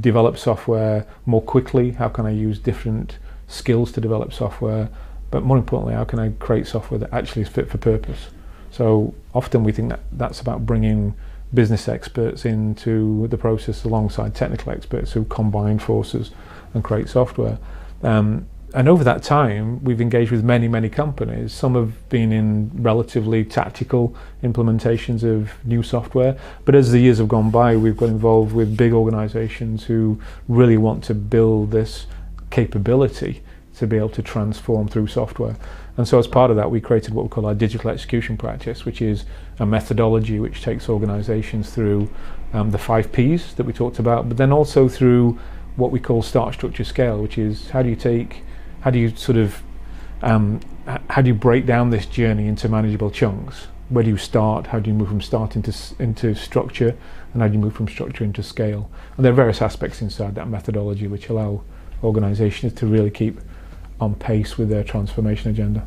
develop 0.00 0.38
software 0.38 1.06
more 1.26 1.42
quickly? 1.42 1.92
How 1.92 2.08
can 2.08 2.26
I 2.26 2.30
use 2.30 2.58
different 2.58 3.18
skills 3.46 3.92
to 3.92 4.00
develop 4.00 4.32
software? 4.32 4.88
But 5.30 5.42
more 5.42 5.56
importantly, 5.56 5.94
how 5.94 6.04
can 6.04 6.18
I 6.18 6.30
create 6.30 6.66
software 6.66 6.98
that 6.98 7.12
actually 7.12 7.42
is 7.42 7.48
fit 7.48 7.70
for 7.70 7.78
purpose? 7.78 8.28
So 8.70 9.14
often 9.34 9.64
we 9.64 9.72
think 9.72 9.90
that 9.90 10.00
that's 10.12 10.40
about 10.40 10.66
bringing 10.66 11.14
business 11.52 11.88
experts 11.88 12.44
into 12.44 13.26
the 13.28 13.38
process 13.38 13.84
alongside 13.84 14.34
technical 14.34 14.72
experts 14.72 15.12
who 15.12 15.24
combine 15.24 15.78
forces 15.78 16.30
and 16.74 16.84
create 16.84 17.08
software. 17.08 17.58
Um, 18.02 18.46
and 18.74 18.88
over 18.88 19.02
that 19.04 19.22
time, 19.22 19.82
we've 19.82 20.00
engaged 20.00 20.30
with 20.30 20.44
many, 20.44 20.68
many 20.68 20.90
companies. 20.90 21.52
Some 21.54 21.74
have 21.74 22.08
been 22.10 22.32
in 22.32 22.70
relatively 22.74 23.44
tactical 23.44 24.14
implementations 24.42 25.22
of 25.22 25.52
new 25.64 25.82
software, 25.82 26.38
but 26.64 26.74
as 26.74 26.92
the 26.92 26.98
years 26.98 27.18
have 27.18 27.28
gone 27.28 27.50
by, 27.50 27.76
we've 27.76 27.96
got 27.96 28.10
involved 28.10 28.52
with 28.52 28.76
big 28.76 28.92
organizations 28.92 29.84
who 29.84 30.20
really 30.48 30.76
want 30.76 31.02
to 31.04 31.14
build 31.14 31.70
this 31.70 32.06
capability 32.50 33.42
to 33.76 33.86
be 33.86 33.96
able 33.96 34.08
to 34.10 34.22
transform 34.22 34.88
through 34.88 35.06
software. 35.06 35.56
And 35.96 36.06
so, 36.06 36.18
as 36.18 36.26
part 36.26 36.50
of 36.50 36.56
that, 36.56 36.70
we 36.70 36.80
created 36.80 37.14
what 37.14 37.24
we 37.24 37.28
call 37.28 37.46
our 37.46 37.54
digital 37.54 37.90
execution 37.90 38.36
practice, 38.36 38.84
which 38.84 39.00
is 39.00 39.24
a 39.58 39.66
methodology 39.66 40.40
which 40.40 40.62
takes 40.62 40.88
organizations 40.88 41.70
through 41.70 42.10
um, 42.52 42.70
the 42.70 42.78
five 42.78 43.12
P's 43.12 43.54
that 43.54 43.64
we 43.64 43.72
talked 43.72 43.98
about, 43.98 44.28
but 44.28 44.36
then 44.36 44.52
also 44.52 44.88
through 44.88 45.38
what 45.76 45.90
we 45.90 46.00
call 46.00 46.22
start, 46.22 46.54
structure, 46.54 46.84
scale, 46.84 47.22
which 47.22 47.38
is 47.38 47.70
how 47.70 47.82
do 47.82 47.88
you 47.88 47.96
take, 47.96 48.42
how 48.80 48.90
do 48.90 48.98
you 48.98 49.14
sort 49.16 49.38
of, 49.38 49.62
um, 50.22 50.60
how 51.10 51.22
do 51.22 51.28
you 51.28 51.34
break 51.34 51.66
down 51.66 51.90
this 51.90 52.06
journey 52.06 52.46
into 52.46 52.68
manageable 52.68 53.10
chunks? 53.10 53.68
where 53.88 54.04
do 54.04 54.10
you 54.10 54.16
start? 54.16 54.66
How 54.66 54.78
do 54.80 54.90
you 54.90 54.94
move 54.94 55.08
from 55.08 55.20
start 55.20 55.56
into 55.56 55.74
into 55.98 56.34
structure, 56.34 56.94
and 57.32 57.42
how 57.42 57.48
do 57.48 57.54
you 57.54 57.60
move 57.60 57.74
from 57.74 57.88
structure 57.88 58.24
into 58.24 58.42
scale? 58.42 58.90
And 59.16 59.24
there 59.24 59.32
are 59.32 59.36
various 59.36 59.62
aspects 59.62 60.02
inside 60.02 60.34
that 60.34 60.48
methodology 60.48 61.06
which 61.06 61.28
allow 61.28 61.62
organisations 62.02 62.74
to 62.74 62.86
really 62.86 63.10
keep 63.10 63.40
on 64.00 64.14
pace 64.14 64.58
with 64.58 64.68
their 64.68 64.84
transformation 64.84 65.50
agenda. 65.50 65.86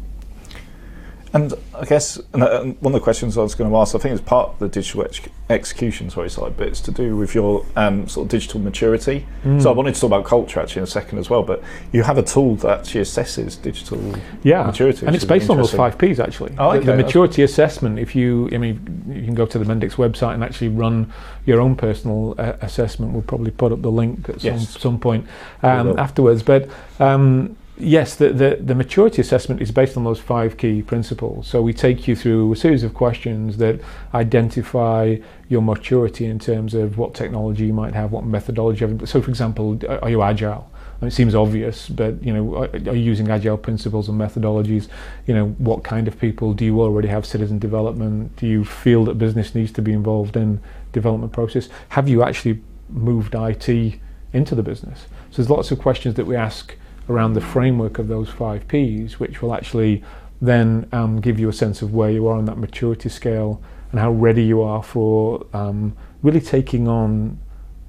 And 1.34 1.54
I 1.74 1.86
guess 1.86 2.20
and 2.34 2.44
uh, 2.44 2.64
one 2.64 2.94
of 2.94 3.00
the 3.00 3.04
questions 3.04 3.38
I 3.38 3.42
was 3.42 3.56
going 3.56 3.70
to 3.70 3.78
ask, 3.78 3.96
I 3.96 4.00
think 4.00 4.14
it's 4.14 4.30
part 4.30 4.50
of 4.50 4.60
the 4.60 4.68
digital 4.68 5.04
ex- 5.04 5.22
execution 5.50 6.10
sorry 6.10 6.30
side, 6.30 6.58
but 6.58 6.68
it's 6.68 6.82
to 6.82 6.92
do 6.92 7.16
with 7.16 7.34
your 7.34 7.66
um, 7.78 8.08
sort 8.10 8.26
of 8.26 8.32
digital 8.32 8.60
maturity. 8.60 9.26
Mm. 9.46 9.62
So 9.62 9.70
I 9.70 9.74
wanted 9.74 9.96
to 9.96 10.02
talk 10.02 10.10
about 10.10 10.26
culture 10.26 10.60
actually 10.60 10.82
in 10.82 10.84
a 10.84 10.88
second 10.88 11.20
as 11.20 11.30
well. 11.30 11.42
But 11.42 11.64
you 11.94 12.04
have 12.04 12.18
a 12.18 12.24
tool 12.24 12.56
that 12.58 12.80
actually 12.80 13.02
assesses 13.02 13.62
digital 13.62 14.00
yeah. 14.44 14.64
maturity, 14.64 15.06
and 15.06 15.16
it's 15.16 15.24
based 15.24 15.50
on 15.50 15.58
those 15.58 15.74
five 15.74 15.98
Ps 15.98 16.20
actually. 16.20 16.54
Oh, 16.58 16.72
okay. 16.72 16.80
the, 16.80 16.92
the 16.92 17.04
maturity 17.04 17.44
assessment. 17.44 17.98
If 17.98 18.14
you, 18.14 18.50
I 18.52 18.58
mean, 18.58 19.06
you 19.08 19.24
can 19.24 19.34
go 19.34 19.46
to 19.46 19.58
the 19.58 19.66
Mendix 19.66 19.94
website 19.94 20.34
and 20.34 20.44
actually 20.44 20.70
run 20.70 21.14
your 21.46 21.62
own 21.62 21.78
personal 21.78 22.36
uh, 22.38 22.58
assessment. 22.60 23.14
We'll 23.14 23.22
probably 23.22 23.52
put 23.52 23.72
up 23.72 23.82
the 23.82 23.92
link 23.92 24.28
at 24.28 24.44
yes. 24.44 24.72
some 24.72 24.82
some 24.82 25.00
point 25.00 25.28
um, 25.64 25.98
afterwards, 25.98 26.44
but. 26.44 26.70
Um, 27.00 27.56
yes, 27.78 28.16
the, 28.16 28.30
the, 28.30 28.60
the, 28.62 28.76
maturity 28.76 29.22
assessment 29.22 29.62
is 29.62 29.72
based 29.72 29.98
on 29.98 30.04
those 30.04 30.20
five 30.20 30.58
key 30.58 30.82
principles. 30.82 31.48
So 31.48 31.62
we 31.62 31.74
take 31.74 32.08
you 32.08 32.16
through 32.16 32.54
a 32.54 32.56
series 32.56 32.84
of 32.84 32.94
questions 32.94 33.58
that 33.58 33.80
identify 34.14 35.18
your 35.50 35.62
maturity 35.62 36.26
in 36.26 36.40
terms 36.40 36.74
of 36.74 36.98
what 36.98 37.14
technology 37.14 37.66
you 37.66 37.74
might 37.74 37.94
have, 37.94 38.12
what 38.12 38.26
methodology. 38.26 38.86
You 38.86 38.98
have. 38.98 39.10
So, 39.10 39.22
for 39.22 39.30
example, 39.30 39.80
are 39.88 40.10
you 40.10 40.22
agile? 40.22 40.72
It 41.02 41.12
seems 41.12 41.34
obvious, 41.34 41.90
but 41.90 42.22
you 42.24 42.32
know, 42.32 42.56
are, 42.56 42.70
are 42.70 42.96
you 42.96 43.04
using 43.04 43.30
agile 43.30 43.58
principles 43.58 44.08
and 44.08 44.20
methodologies? 44.20 44.88
You 45.26 45.34
know, 45.34 45.48
what 45.58 45.84
kind 45.84 46.08
of 46.08 46.20
people 46.20 46.54
do 46.54 46.64
you 46.64 46.80
already 46.80 47.08
have 47.08 47.26
citizen 47.26 47.58
development? 47.58 48.36
Do 48.36 48.46
you 48.46 48.64
feel 48.64 49.06
that 49.06 49.16
business 49.16 49.56
needs 49.56 49.72
to 49.74 49.82
be 49.82 49.94
involved 49.94 50.38
in 50.38 50.62
development 50.92 51.34
process? 51.34 51.70
Have 51.90 52.08
you 52.08 52.22
actually 52.22 52.62
moved 52.90 53.34
IT 53.34 54.00
into 54.34 54.54
the 54.54 54.62
business? 54.62 55.08
So 55.32 55.38
there's 55.38 55.50
lots 55.50 55.72
of 55.72 55.80
questions 55.80 56.16
that 56.16 56.26
we 56.28 56.36
ask 56.36 56.76
around 57.12 57.34
the 57.34 57.42
framework 57.42 58.00
of 58.00 58.08
those 58.08 58.30
five 58.30 58.68
Ps, 58.68 59.20
which 59.20 59.42
will 59.42 59.54
actually 59.54 60.04
then 60.42 60.88
um, 60.92 61.22
give 61.22 61.40
you 61.40 61.50
a 61.50 61.54
sense 61.54 61.82
of 61.82 61.94
where 61.94 62.10
you 62.10 62.28
are 62.28 62.38
on 62.38 62.46
that 62.46 62.58
maturity 62.58 63.10
scale 63.10 63.62
and 63.92 64.00
how 64.00 64.12
ready 64.12 64.44
you 64.44 64.62
are 64.62 64.82
for 64.82 65.46
um, 65.54 65.96
really 66.24 66.42
taking 66.42 66.88
on 66.88 67.38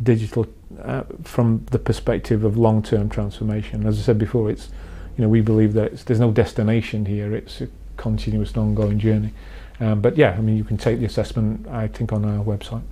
digital 0.03 0.47
uh, 0.83 1.05
from 1.23 1.65
the 1.71 1.79
perspective 1.79 2.45
of 2.45 2.57
long-term 2.57 3.09
transformation. 3.09 3.87
As 3.87 3.99
I 3.99 4.03
said 4.03 4.19
before, 4.19 4.51
it's 4.51 4.69
you 5.17 5.23
know 5.23 5.29
we 5.29 5.41
believe 5.41 5.75
that 5.75 5.97
there's 6.07 6.21
no 6.21 6.33
destination 6.33 7.07
here; 7.07 7.35
it's 7.35 7.61
a 7.61 7.69
continuous 7.97 8.57
ongoing 8.57 8.99
journey. 8.99 9.33
Um, 9.81 10.01
but 10.01 10.17
yeah, 10.17 10.33
I 10.33 10.41
mean, 10.41 10.57
you 10.57 10.65
can 10.65 10.77
take 10.77 10.99
the 10.99 11.07
assessment 11.07 11.67
I 11.69 11.89
think 11.89 12.13
on 12.13 12.25
our 12.25 12.45
website. 12.45 12.83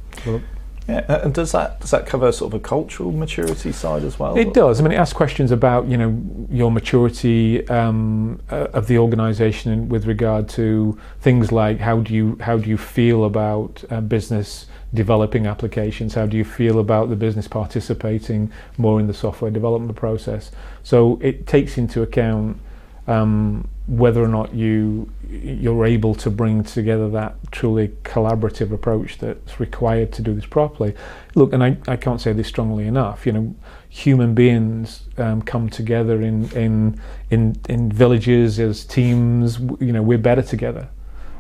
Yeah, 0.90 1.23
and 1.23 1.32
does 1.32 1.52
that 1.52 1.80
does 1.80 1.90
that 1.90 2.06
cover 2.06 2.32
sort 2.32 2.52
of 2.52 2.61
a 2.61 2.62
cultural 2.62 3.12
maturity 3.12 3.73
side 3.73 4.02
as 4.02 4.18
well? 4.18 4.37
It 4.37 4.52
does. 4.54 4.80
I 4.80 4.82
mean, 4.82 4.92
it 4.92 4.97
asks 4.97 5.12
questions 5.12 5.50
about 5.50 5.87
you 5.87 5.97
know 5.97 6.47
your 6.50 6.70
maturity 6.70 7.66
um, 7.68 8.40
uh, 8.50 8.68
of 8.73 8.87
the 8.87 8.99
organisation 8.99 9.88
with 9.88 10.06
regard 10.06 10.49
to 10.50 10.99
things 11.20 11.52
like 11.52 11.78
how 11.78 12.00
do 12.00 12.14
you 12.14 12.37
how 12.40 12.59
do 12.59 12.68
you 12.68 12.76
feel 12.76 13.25
about 13.25 13.85
uh, 13.90 14.00
business 14.00 14.66
developing 14.92 15.47
applications? 15.47 16.14
How 16.14 16.26
do 16.26 16.37
you 16.37 16.44
feel 16.44 16.80
about 16.80 17.09
the 17.09 17.16
business 17.16 17.47
participating 17.47 18.50
more 18.76 18.99
in 18.99 19.06
the 19.06 19.14
software 19.14 19.50
development 19.50 19.97
process? 19.97 20.50
So 20.82 21.18
it 21.23 21.47
takes 21.47 21.78
into 21.78 22.02
account 22.02 22.59
um, 23.07 23.69
whether 23.87 24.23
or 24.23 24.28
not 24.28 24.54
you 24.54 25.11
you're 25.28 25.87
able 25.87 26.14
to 26.14 26.30
bring 26.30 26.62
together 26.64 27.09
that 27.09 27.35
truly 27.50 27.88
collaborative 28.04 28.73
approach 28.73 29.19
that's 29.19 29.61
required 29.61 30.12
to 30.12 30.23
do 30.23 30.35
this 30.35 30.47
properly. 30.47 30.95
Look, 31.35 31.52
and 31.52 31.62
I, 31.62 31.76
I 31.87 31.97
can't 31.97 32.21
say 32.21 32.33
this 32.33 32.49
strongly 32.49 32.87
enough. 32.87 33.26
You 33.26 33.33
know, 33.33 33.54
human 33.88 34.35
beings 34.35 35.02
um, 35.19 35.42
come 35.42 35.69
together 35.69 36.23
in 36.23 36.50
in 36.52 37.00
in 37.30 37.57
in 37.69 37.90
villages 37.90 38.59
as 38.61 38.85
teams. 38.85 39.59
You 39.59 39.92
know, 39.92 40.02
we're 40.02 40.19
better 40.19 40.42
together. 40.42 40.88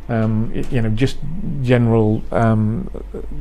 Um, 0.08 0.52
you 0.70 0.82
know, 0.82 0.90
just 0.90 1.18
general 1.62 2.22
um, 2.32 2.90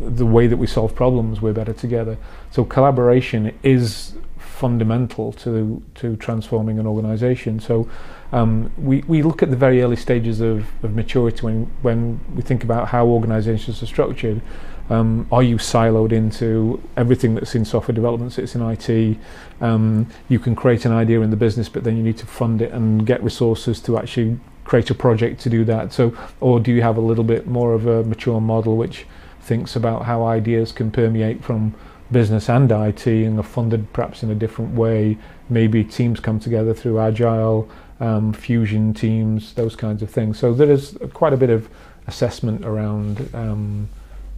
the 0.05 0.25
way 0.25 0.45
that 0.45 0.57
we 0.57 0.67
solve 0.67 0.93
problems, 0.93 1.41
we're 1.41 1.53
better 1.53 1.73
together. 1.73 2.15
So 2.51 2.63
collaboration 2.63 3.57
is 3.63 4.13
fundamental 4.59 5.31
to 5.31 5.81
to 5.95 6.17
transforming 6.17 6.79
an 6.79 6.85
organisation. 6.85 7.59
So 7.61 7.87
um, 8.33 8.71
we, 8.77 9.01
we 9.07 9.23
look 9.23 9.41
at 9.41 9.49
the 9.49 9.55
very 9.55 9.81
early 9.81 9.95
stages 9.95 10.41
of, 10.41 10.65
of 10.83 10.93
maturity 10.93 11.41
when, 11.41 11.65
when 11.81 12.19
we 12.35 12.41
think 12.41 12.63
about 12.63 12.89
how 12.89 13.07
organizations 13.07 13.81
are 13.81 13.85
structured. 13.85 14.41
Um, 14.89 15.27
are 15.31 15.43
you 15.43 15.57
siloed 15.57 16.11
into 16.11 16.81
everything 16.97 17.35
that's 17.35 17.55
in 17.55 17.63
software 17.63 17.95
development 17.95 18.33
sits 18.33 18.53
in 18.55 18.61
IT? 18.61 19.17
Um, 19.61 20.07
you 20.27 20.39
can 20.39 20.55
create 20.55 20.83
an 20.85 20.91
idea 20.91 21.21
in 21.21 21.29
the 21.29 21.37
business, 21.37 21.69
but 21.69 21.83
then 21.83 21.95
you 21.95 22.03
need 22.03 22.17
to 22.17 22.25
fund 22.25 22.61
it 22.61 22.71
and 22.71 23.05
get 23.05 23.23
resources 23.23 23.79
to 23.81 23.97
actually 23.97 24.39
create 24.65 24.89
a 24.89 24.95
project 24.95 25.39
to 25.41 25.49
do 25.49 25.63
that. 25.65 25.93
So, 25.93 26.15
or 26.39 26.59
do 26.59 26.71
you 26.71 26.81
have 26.81 26.97
a 26.97 27.01
little 27.01 27.23
bit 27.23 27.47
more 27.47 27.73
of 27.73 27.87
a 27.87 28.03
mature 28.03 28.41
model 28.41 28.77
which 28.77 29.05
thinks 29.41 29.75
about 29.75 30.05
how 30.05 30.25
ideas 30.25 30.71
can 30.71 30.91
permeate 30.91 31.43
from 31.43 31.73
business 32.11 32.49
and 32.49 32.71
IT 32.71 33.05
and 33.07 33.39
are 33.39 33.43
funded 33.43 33.91
perhaps 33.93 34.23
in 34.23 34.29
a 34.29 34.35
different 34.35 34.75
way? 34.75 35.17
Maybe 35.49 35.83
teams 35.83 36.19
come 36.19 36.39
together 36.39 36.73
through 36.73 36.99
agile 36.99 37.69
um, 37.99 38.33
fusion 38.33 38.93
teams, 38.93 39.53
those 39.53 39.75
kinds 39.75 40.01
of 40.01 40.09
things. 40.09 40.39
So 40.39 40.53
there 40.53 40.71
is 40.71 40.97
quite 41.13 41.33
a 41.33 41.37
bit 41.37 41.49
of 41.49 41.69
assessment 42.07 42.65
around 42.65 43.29
um, 43.33 43.89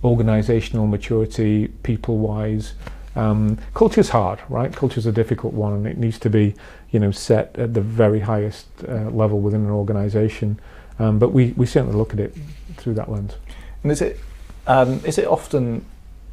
organizational 0.04 0.88
maturity, 0.88 1.68
people 1.84 2.18
wise. 2.18 2.74
Um, 3.16 3.58
culture's 3.74 4.10
hard, 4.10 4.40
right? 4.50 4.74
Culture's 4.74 5.06
a 5.06 5.12
difficult 5.12 5.54
one, 5.54 5.74
and 5.74 5.88
it 5.88 5.98
needs 5.98 6.18
to 6.20 6.30
be, 6.30 6.56
you 6.92 7.00
know, 7.00 7.12
set 7.12 7.58
at 7.58 7.74
the 7.74 7.82
very 7.82 8.22
highest 8.22 8.68
uh, 8.88 9.10
level 9.10 9.40
within 9.40 9.62
an 9.62 9.72
organization. 9.72 10.60
Um, 10.98 11.20
but 11.20 11.30
we, 11.30 11.52
we 11.58 11.66
certainly 11.66 11.96
look 11.96 12.14
at 12.14 12.20
it 12.20 12.36
through 12.78 12.94
that 12.96 13.12
lens. 13.12 13.34
And 13.84 13.92
is 13.92 14.02
it 14.02 14.20
um, 14.68 15.02
is 15.04 15.18
it 15.18 15.26
often 15.26 15.86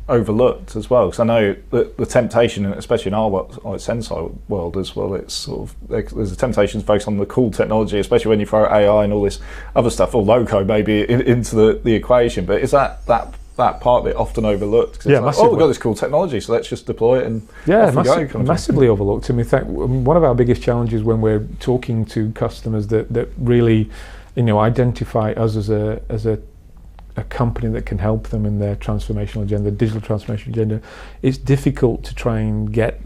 overlooked 0.09 0.75
as 0.75 0.89
well 0.89 1.07
because 1.07 1.21
I 1.21 1.25
know 1.25 1.57
the, 1.71 1.93
the 1.97 2.07
temptation, 2.07 2.65
especially 2.67 3.11
in 3.11 3.15
our 3.15 3.29
world, 3.29 3.61
like 3.63 3.79
Senseye 3.79 4.35
world 4.49 4.77
as 4.77 4.97
well, 4.97 5.15
it's 5.15 5.35
sort 5.35 5.71
of 5.71 5.77
there's 5.89 6.33
a 6.33 6.37
temptation 6.37 6.81
to 6.81 6.87
focus 6.87 7.07
on 7.07 7.19
the 7.19 7.27
cool 7.27 7.51
technology, 7.51 7.99
especially 7.99 8.31
when 8.31 8.41
you 8.41 8.47
throw 8.47 8.65
AI 8.65 9.05
and 9.05 9.13
all 9.13 9.23
this 9.23 9.41
other 9.77 9.91
stuff 9.91 10.15
or 10.15 10.23
low-code 10.23 10.67
maybe 10.67 11.03
in, 11.03 11.21
into 11.23 11.55
the, 11.55 11.81
the 11.85 11.95
equation. 11.95 12.47
But 12.47 12.63
is 12.63 12.71
that 12.71 13.05
that 13.07 13.35
that 13.57 13.81
part 13.81 14.05
that 14.05 14.17
often 14.17 14.45
overlooked? 14.45 15.05
Yeah, 15.05 15.19
like, 15.19 15.37
oh, 15.37 15.51
we've 15.51 15.59
got 15.59 15.67
this 15.67 15.79
cool 15.79 15.95
technology, 15.95 16.41
so 16.41 16.53
let's 16.53 16.69
just 16.69 16.87
deploy 16.87 17.21
it 17.21 17.27
and 17.27 17.47
yeah, 17.67 17.91
massi- 17.91 18.25
go, 18.25 18.39
massively 18.39 18.89
overlooked. 18.89 19.29
I 19.31 19.35
mean, 19.35 19.45
fact, 19.45 19.67
one 19.67 20.17
of 20.17 20.25
our 20.25 20.35
biggest 20.35 20.63
challenges 20.63 21.03
when 21.03 21.21
we're 21.21 21.47
talking 21.61 22.07
to 22.07 22.33
customers 22.33 22.87
that 22.89 23.13
that 23.13 23.29
really, 23.37 23.91
you 24.37 24.45
know, 24.45 24.59
identify 24.59 25.33
us 25.33 25.57
as 25.57 25.69
a 25.69 26.01
as 26.09 26.25
a 26.25 26.41
a 27.19 27.25
company 27.25 27.69
that 27.69 27.85
can 27.85 27.99
help 27.99 28.29
them 28.29 28.47
in 28.47 28.59
their 28.59 28.77
transformational 28.77 29.43
agenda, 29.43 29.71
digital 29.71 30.01
transformation 30.01 30.53
agenda, 30.53 30.81
it's 31.23 31.39
difficult 31.39 32.05
to 32.05 32.15
try 32.15 32.41
and 32.41 32.73
get 32.73 33.01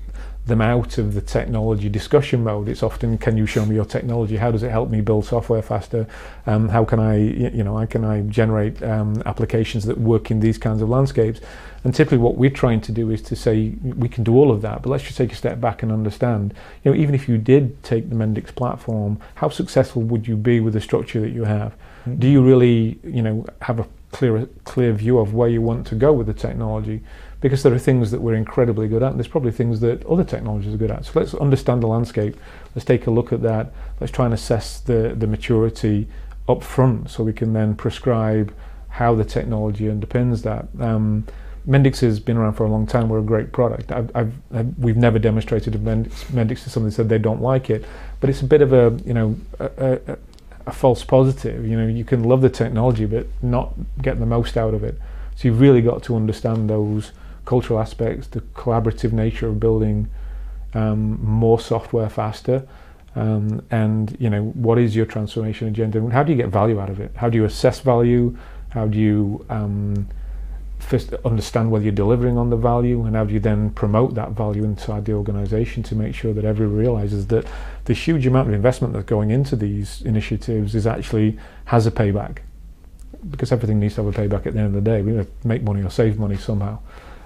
them 0.45 0.61
out 0.61 0.99
of 0.99 1.15
the 1.15 1.21
technology 1.21 1.89
discussion 1.89 2.43
mode. 2.43 2.69
It's 2.69 2.83
often, 2.83 3.17
can 3.17 3.37
you 3.37 3.47
show 3.47 3.65
me 3.65 3.77
your 3.77 3.85
technology? 3.85 4.37
How 4.37 4.51
does 4.51 4.65
it 4.65 4.71
help 4.71 4.91
me 4.91 5.01
build 5.01 5.25
software 5.25 5.63
faster? 5.63 6.07
Um, 6.47 6.69
how 6.69 6.85
can 6.85 6.99
I, 6.99 7.17
you 7.17 7.63
know, 7.63 7.79
how 7.79 7.87
can 7.87 8.05
I 8.05 8.23
generate 8.23 8.83
um, 8.83 9.23
applications 9.25 9.85
that 9.85 9.99
work 9.99 10.33
in 10.33 10.41
these 10.41 10.59
kinds 10.59 10.83
of 10.83 10.89
landscapes? 10.89 11.41
And 11.85 11.95
typically, 11.95 12.19
what 12.19 12.37
we're 12.37 12.51
trying 12.51 12.81
to 12.83 12.93
do 12.93 13.11
is 13.11 13.23
to 13.23 13.37
say 13.37 13.75
we 13.83 14.09
can 14.09 14.25
do 14.25 14.35
all 14.35 14.51
of 14.51 14.63
that, 14.63 14.83
but 14.83 14.91
let's 14.91 15.05
just 15.05 15.17
take 15.17 15.33
a 15.33 15.37
step 15.37 15.61
back 15.61 15.83
and 15.83 15.93
understand. 15.93 16.55
You 16.83 16.91
know, 16.91 16.97
even 16.97 17.15
if 17.15 17.29
you 17.29 17.39
did 17.39 17.83
take 17.85 18.09
the 18.09 18.17
Mendix 18.17 18.55
platform, 18.55 19.21
how 19.37 19.49
successful 19.49 20.03
would 20.03 20.27
you 20.27 20.37
be 20.37 20.59
with 20.59 20.75
the 20.75 20.81
structure 20.81 21.21
that 21.21 21.31
you 21.31 21.45
have? 21.45 21.73
Mm-hmm. 21.73 22.17
Do 22.17 22.29
you 22.29 22.43
really, 22.43 22.99
you 23.05 23.23
know, 23.23 23.47
have 23.63 23.79
a 23.79 23.87
clear 24.13 24.47
clear 24.65 24.93
view 24.93 25.19
of 25.19 25.35
where 25.35 25.49
you 25.49 25.61
want 25.61 25.87
to 25.87 25.95
go 25.95 26.13
with 26.13 26.27
the 26.27 26.35
technology 26.35 27.01
because 27.41 27.63
there 27.63 27.75
are 27.75 27.79
things 27.79 28.11
that 28.13 28.21
we're 28.21 28.35
incredibly 28.35 28.87
good 28.87 29.03
at 29.03 29.11
and 29.11 29.19
there's 29.19 29.29
probably 29.29 29.51
things 29.51 29.81
that 29.81 30.05
other 30.07 30.23
technologies 30.23 30.73
are 30.75 30.77
good 30.77 30.91
at 30.91 31.05
so 31.05 31.13
let's 31.19 31.35
understand 31.35 31.83
the 31.83 31.87
landscape 31.87 32.37
let's 32.75 32.85
take 32.85 33.07
a 33.07 33.11
look 33.11 33.33
at 33.33 33.43
that 33.43 33.73
let's 34.01 34.13
try 34.13 34.25
and 34.25 34.35
assess 34.35 34.79
the 34.81 35.15
the 35.17 35.27
maturity 35.27 36.07
up 36.49 36.63
front 36.63 37.11
so 37.11 37.25
we 37.25 37.33
can 37.33 37.53
then 37.53 37.75
prescribe 37.75 38.55
how 38.89 39.15
the 39.15 39.25
technology 39.25 39.85
underpins 39.87 40.43
that 40.43 40.67
um, 40.85 41.27
Mendix 41.67 42.01
has 42.01 42.19
been 42.19 42.37
around 42.37 42.55
for 42.55 42.65
a 42.65 42.69
long 42.69 42.87
time. 42.87 43.09
We're 43.09 43.21
a 43.21 43.23
great 43.23 43.53
product. 43.53 43.93
I've, 43.93 44.11
I've, 44.17 44.33
I've, 44.53 44.79
we've 44.79 44.97
never 44.97 45.21
demonstrated 45.21 45.75
Mendix, 45.75 46.25
Mendix 46.27 46.65
to 46.65 46.71
somebody 46.71 46.93
said 46.93 47.09
they 47.09 47.19
don't 47.19 47.41
like 47.41 47.71
it, 47.71 47.85
but 48.21 48.29
it's 48.29 48.41
a 48.41 48.45
bit 48.45 48.63
of 48.63 48.73
a 48.73 48.99
you 49.05 49.15
know 49.15 49.37
a, 49.61 50.01
a, 50.07 50.19
a 50.67 50.73
false 50.73 51.05
positive. 51.05 51.67
You 51.67 51.77
know, 51.79 51.87
you 51.87 52.05
can 52.05 52.25
love 52.25 52.41
the 52.41 52.51
technology 52.51 53.07
but 53.07 53.27
not 53.41 53.75
get 54.01 54.19
the 54.19 54.27
most 54.27 54.57
out 54.57 54.75
of 54.75 54.85
it. 54.85 54.99
So 55.37 55.49
you've 55.49 55.61
really 55.61 55.83
got 55.83 56.03
to 56.05 56.17
understand 56.17 56.69
those 56.69 57.13
cultural 57.45 57.81
aspects, 57.81 58.27
the 58.29 58.41
collaborative 58.55 59.13
nature 59.13 59.49
of 59.49 59.59
building 59.59 60.09
um, 60.75 61.19
more 61.23 61.61
software 61.61 62.09
faster, 62.09 62.67
Um, 63.15 63.63
and 63.71 64.17
you 64.19 64.31
know, 64.31 64.45
what 64.55 64.79
is 64.79 64.97
your 64.97 65.07
transformation 65.07 65.69
agenda? 65.69 65.99
And 65.99 66.13
how 66.13 66.23
do 66.23 66.33
you 66.33 66.37
get 66.43 66.51
value 66.51 66.81
out 66.81 66.91
of 66.91 66.99
it? 66.99 67.11
How 67.15 67.29
do 67.29 67.37
you 67.37 67.45
assess 67.45 67.81
value? 67.81 68.37
How 68.71 68.87
do 68.87 68.99
you 68.99 69.45
um, 69.51 70.07
first 70.83 71.13
understand 71.25 71.71
whether 71.71 71.85
you're 71.85 71.93
delivering 71.93 72.37
on 72.37 72.51
the 72.51 72.57
value, 72.57 73.05
and 73.05 73.17
how 73.17 73.25
do 73.25 73.33
you 73.33 73.41
then 73.41 73.71
promote 73.71 74.15
that 74.15 74.33
value 74.33 74.65
inside 74.65 75.05
the 75.05 75.13
organisation 75.13 75.83
to 75.85 75.95
make 75.95 76.15
sure 76.15 76.33
that 76.35 76.45
everyone 76.45 76.77
realises 76.77 77.27
that 77.29 77.47
the 77.85 77.95
huge 77.95 78.27
amount 78.27 78.49
of 78.49 78.55
investment 78.55 78.93
that's 78.93 79.07
going 79.07 79.31
into 79.31 79.57
these 79.57 80.03
initiatives 80.03 80.75
is 80.75 80.87
actually 80.87 81.39
has 81.67 81.87
a 81.87 81.91
payback, 81.91 82.39
because 83.31 83.53
everything 83.53 83.81
needs 83.81 83.95
to 83.95 84.05
have 84.05 84.17
a 84.17 84.21
payback 84.21 84.47
at 84.47 84.55
the 84.55 84.61
end 84.61 84.75
of 84.77 84.85
the 84.85 84.91
day. 84.91 85.03
We 85.03 85.13
need 85.13 85.27
to 85.27 85.49
make 85.49 85.63
money 85.63 85.83
or 85.83 85.91
save 85.91 86.19
money 86.19 86.37
somehow. 86.37 86.79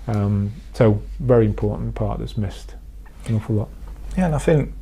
Um, 0.06 0.52
so, 0.72 1.02
very 1.18 1.46
important 1.46 1.94
part 1.94 2.20
that's 2.20 2.36
missed 2.36 2.75
an 3.26 3.34
awful 3.36 3.56
lot. 3.56 3.68
Yeah, 4.16 4.26
and 4.26 4.34
I 4.34 4.38
think 4.38 4.72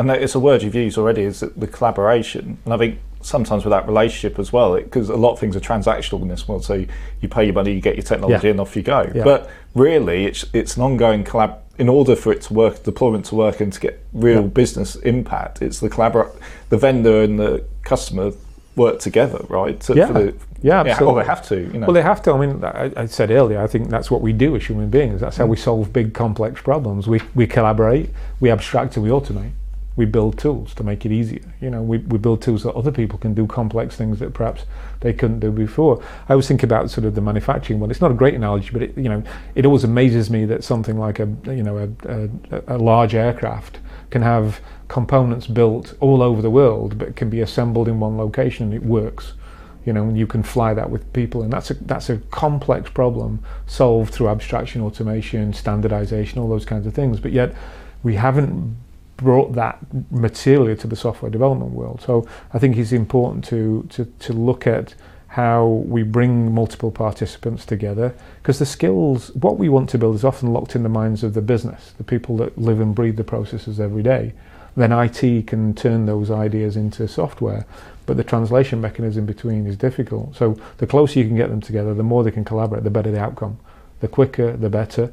and 0.00 0.10
it's 0.10 0.34
a 0.34 0.40
word 0.40 0.62
you've 0.62 0.74
used 0.74 0.96
already 0.96 1.22
is 1.22 1.40
the 1.40 1.66
collaboration 1.66 2.56
and 2.64 2.72
i 2.72 2.78
think 2.78 2.98
sometimes 3.20 3.64
with 3.64 3.70
that 3.70 3.86
relationship 3.86 4.38
as 4.38 4.52
well 4.52 4.76
because 4.76 5.08
a 5.08 5.16
lot 5.16 5.32
of 5.32 5.38
things 5.38 5.54
are 5.54 5.60
transactional 5.60 6.22
in 6.22 6.28
this 6.28 6.48
world 6.48 6.64
so 6.64 6.84
you 7.20 7.28
pay 7.28 7.44
your 7.44 7.52
money 7.52 7.72
you 7.72 7.80
get 7.80 7.94
your 7.94 8.02
technology 8.02 8.46
yeah. 8.46 8.50
and 8.50 8.60
off 8.60 8.74
you 8.74 8.82
go 8.82 9.10
yeah. 9.14 9.22
but 9.22 9.50
really 9.74 10.24
it's 10.24 10.44
it's 10.52 10.76
an 10.76 10.82
ongoing 10.82 11.22
collab 11.22 11.58
in 11.78 11.88
order 11.88 12.16
for 12.16 12.32
it 12.32 12.42
to 12.42 12.54
work 12.54 12.82
deployment 12.82 13.24
to 13.24 13.34
work 13.34 13.60
and 13.60 13.72
to 13.72 13.80
get 13.80 14.02
real 14.12 14.42
yeah. 14.42 14.48
business 14.48 14.96
impact 14.96 15.60
it's 15.60 15.80
the 15.80 15.90
collabor 15.90 16.34
the 16.70 16.78
vendor 16.78 17.22
and 17.22 17.38
the 17.38 17.64
customer 17.82 18.32
work 18.76 18.98
together 18.98 19.44
right 19.48 19.80
to, 19.80 19.94
yeah. 19.94 20.10
The, 20.12 20.34
yeah, 20.62 20.80
absolutely. 20.80 21.06
well, 21.06 21.14
they 21.14 21.24
have 21.24 21.48
to. 21.48 21.56
You 21.56 21.78
know. 21.78 21.86
Well, 21.86 21.94
they 21.94 22.02
have 22.02 22.22
to. 22.24 22.32
I 22.32 22.46
mean, 22.46 22.62
I, 22.62 22.92
I, 22.94 23.06
said 23.06 23.30
earlier, 23.30 23.62
I 23.62 23.66
think 23.66 23.88
that's 23.88 24.10
what 24.10 24.20
we 24.20 24.34
do 24.34 24.54
as 24.56 24.66
human 24.66 24.90
beings. 24.90 25.22
That's 25.22 25.38
how 25.38 25.46
we 25.46 25.56
solve 25.56 25.90
big, 25.90 26.12
complex 26.12 26.60
problems. 26.60 27.08
We, 27.08 27.22
we 27.34 27.46
collaborate, 27.46 28.10
we 28.40 28.50
abstract, 28.50 28.94
and 28.96 29.02
we 29.02 29.08
automate 29.08 29.52
we 30.00 30.06
build 30.06 30.38
tools 30.38 30.72
to 30.72 30.82
make 30.82 31.04
it 31.04 31.12
easier. 31.12 31.42
You 31.60 31.68
know, 31.68 31.82
we, 31.82 31.98
we 31.98 32.16
build 32.16 32.40
tools 32.40 32.62
that 32.62 32.72
other 32.72 32.90
people 32.90 33.18
can 33.18 33.34
do 33.34 33.46
complex 33.46 33.96
things 33.96 34.18
that 34.20 34.32
perhaps 34.32 34.64
they 35.00 35.12
couldn't 35.12 35.40
do 35.40 35.52
before. 35.52 36.02
I 36.26 36.32
always 36.32 36.48
think 36.48 36.62
about 36.62 36.90
sort 36.90 37.04
of 37.04 37.14
the 37.14 37.20
manufacturing 37.20 37.80
one. 37.80 37.90
It's 37.90 38.00
not 38.00 38.10
a 38.10 38.14
great 38.14 38.32
analogy, 38.32 38.70
but 38.72 38.80
it, 38.80 38.96
you 38.96 39.10
know, 39.10 39.22
it 39.54 39.66
always 39.66 39.84
amazes 39.84 40.30
me 40.30 40.46
that 40.46 40.64
something 40.64 40.98
like 40.98 41.18
a 41.20 41.28
you 41.44 41.62
know 41.62 41.76
a, 41.76 41.88
a, 42.08 42.76
a 42.76 42.78
large 42.78 43.14
aircraft 43.14 43.78
can 44.08 44.22
have 44.22 44.62
components 44.88 45.46
built 45.46 45.92
all 46.00 46.22
over 46.22 46.40
the 46.40 46.50
world, 46.50 46.96
but 46.96 47.14
can 47.14 47.28
be 47.28 47.42
assembled 47.42 47.86
in 47.86 48.00
one 48.00 48.16
location 48.16 48.72
and 48.72 48.74
it 48.74 48.82
works. 48.82 49.34
You 49.84 49.92
know, 49.92 50.04
and 50.04 50.16
you 50.16 50.26
can 50.26 50.42
fly 50.42 50.72
that 50.72 50.88
with 50.88 51.12
people, 51.12 51.42
and 51.42 51.52
that's 51.52 51.70
a 51.70 51.74
that's 51.74 52.08
a 52.08 52.16
complex 52.30 52.88
problem 52.88 53.40
solved 53.66 54.14
through 54.14 54.30
abstraction, 54.30 54.80
automation, 54.80 55.52
standardization, 55.52 56.38
all 56.38 56.48
those 56.48 56.64
kinds 56.64 56.86
of 56.86 56.94
things. 56.94 57.20
But 57.20 57.32
yet, 57.32 57.54
we 58.02 58.14
haven't 58.14 58.78
brought 59.20 59.54
that 59.54 59.78
materially 60.10 60.76
to 60.76 60.86
the 60.86 60.96
software 60.96 61.30
development 61.30 61.72
world. 61.72 62.00
So 62.00 62.26
I 62.52 62.58
think 62.58 62.76
it's 62.76 62.92
important 62.92 63.44
to, 63.46 63.86
to, 63.90 64.04
to 64.04 64.32
look 64.32 64.66
at 64.66 64.94
how 65.28 65.66
we 65.86 66.02
bring 66.02 66.52
multiple 66.52 66.90
participants 66.90 67.64
together 67.64 68.12
because 68.42 68.58
the 68.58 68.66
skills, 68.66 69.32
what 69.36 69.58
we 69.58 69.68
want 69.68 69.88
to 69.90 69.98
build 69.98 70.16
is 70.16 70.24
often 70.24 70.52
locked 70.52 70.74
in 70.74 70.82
the 70.82 70.88
minds 70.88 71.22
of 71.22 71.34
the 71.34 71.42
business, 71.42 71.92
the 71.98 72.04
people 72.04 72.36
that 72.36 72.58
live 72.58 72.80
and 72.80 72.94
breathe 72.94 73.16
the 73.16 73.22
processes 73.22 73.78
every 73.78 74.02
day. 74.02 74.32
Then 74.76 74.92
IT 74.92 75.46
can 75.46 75.74
turn 75.74 76.06
those 76.06 76.30
ideas 76.30 76.76
into 76.76 77.06
software, 77.06 77.66
but 78.06 78.16
the 78.16 78.24
translation 78.24 78.80
mechanism 78.80 79.26
between 79.26 79.66
is 79.66 79.76
difficult. 79.76 80.34
So 80.34 80.58
the 80.78 80.86
closer 80.86 81.20
you 81.20 81.26
can 81.26 81.36
get 81.36 81.48
them 81.48 81.60
together, 81.60 81.94
the 81.94 82.02
more 82.02 82.24
they 82.24 82.30
can 82.30 82.44
collaborate, 82.44 82.82
the 82.82 82.90
better 82.90 83.10
the 83.10 83.20
outcome. 83.20 83.58
The 84.00 84.08
quicker, 84.08 84.56
the 84.56 84.70
better. 84.70 85.12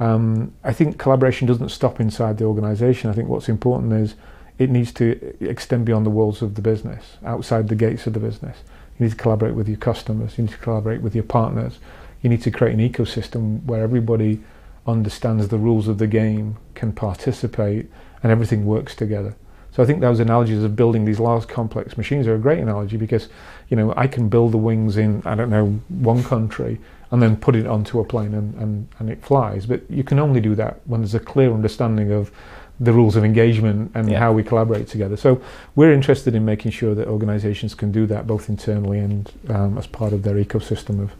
Um, 0.00 0.52
I 0.64 0.72
think 0.72 0.98
collaboration 0.98 1.46
doesn't 1.46 1.68
stop 1.68 2.00
inside 2.00 2.38
the 2.38 2.44
organisation. 2.44 3.10
I 3.10 3.12
think 3.12 3.28
what's 3.28 3.48
important 3.48 3.92
is 3.92 4.14
it 4.58 4.70
needs 4.70 4.92
to 4.94 5.36
extend 5.40 5.84
beyond 5.84 6.06
the 6.06 6.10
walls 6.10 6.42
of 6.42 6.54
the 6.54 6.62
business, 6.62 7.16
outside 7.24 7.68
the 7.68 7.74
gates 7.74 8.06
of 8.06 8.12
the 8.12 8.20
business. 8.20 8.58
You 8.98 9.06
need 9.06 9.10
to 9.10 9.16
collaborate 9.16 9.54
with 9.54 9.68
your 9.68 9.76
customers. 9.76 10.38
You 10.38 10.44
need 10.44 10.52
to 10.52 10.58
collaborate 10.58 11.02
with 11.02 11.14
your 11.14 11.24
partners. 11.24 11.78
You 12.22 12.30
need 12.30 12.42
to 12.42 12.50
create 12.50 12.74
an 12.74 12.88
ecosystem 12.88 13.64
where 13.64 13.82
everybody 13.82 14.40
understands 14.86 15.48
the 15.48 15.58
rules 15.58 15.88
of 15.88 15.98
the 15.98 16.06
game, 16.06 16.56
can 16.74 16.92
participate, 16.92 17.90
and 18.22 18.30
everything 18.30 18.66
works 18.66 18.94
together. 18.94 19.34
So 19.72 19.82
I 19.82 19.86
think 19.86 20.00
those 20.00 20.20
analogies 20.20 20.62
of 20.62 20.76
building 20.76 21.04
these 21.04 21.18
large 21.18 21.48
complex 21.48 21.96
machines 21.96 22.28
are 22.28 22.34
a 22.36 22.38
great 22.38 22.60
analogy 22.60 22.96
because, 22.96 23.28
you 23.68 23.76
know, 23.76 23.92
I 23.96 24.06
can 24.06 24.28
build 24.28 24.52
the 24.52 24.58
wings 24.58 24.96
in, 24.96 25.20
I 25.24 25.34
don't 25.34 25.50
know, 25.50 25.80
one 25.88 26.22
country 26.22 26.78
and 27.14 27.22
then 27.22 27.36
put 27.36 27.54
it 27.54 27.64
onto 27.64 28.00
a 28.00 28.04
plane 28.04 28.34
and, 28.34 28.52
and, 28.56 28.88
and 28.98 29.08
it 29.08 29.22
flies. 29.22 29.66
But 29.66 29.88
you 29.88 30.02
can 30.02 30.18
only 30.18 30.40
do 30.40 30.56
that 30.56 30.80
when 30.86 31.00
there's 31.00 31.14
a 31.14 31.20
clear 31.20 31.54
understanding 31.54 32.10
of 32.10 32.32
the 32.80 32.92
rules 32.92 33.14
of 33.14 33.24
engagement 33.24 33.92
and 33.94 34.10
yeah. 34.10 34.18
how 34.18 34.32
we 34.32 34.42
collaborate 34.42 34.88
together. 34.88 35.16
So 35.16 35.40
we're 35.76 35.92
interested 35.92 36.34
in 36.34 36.44
making 36.44 36.72
sure 36.72 36.92
that 36.96 37.06
organizations 37.06 37.72
can 37.72 37.92
do 37.92 38.04
that 38.06 38.26
both 38.26 38.48
internally 38.48 38.98
and 38.98 39.30
um, 39.48 39.78
as 39.78 39.86
part 39.86 40.12
of 40.12 40.24
their 40.24 40.34
ecosystem 40.34 41.00
of 41.00 41.12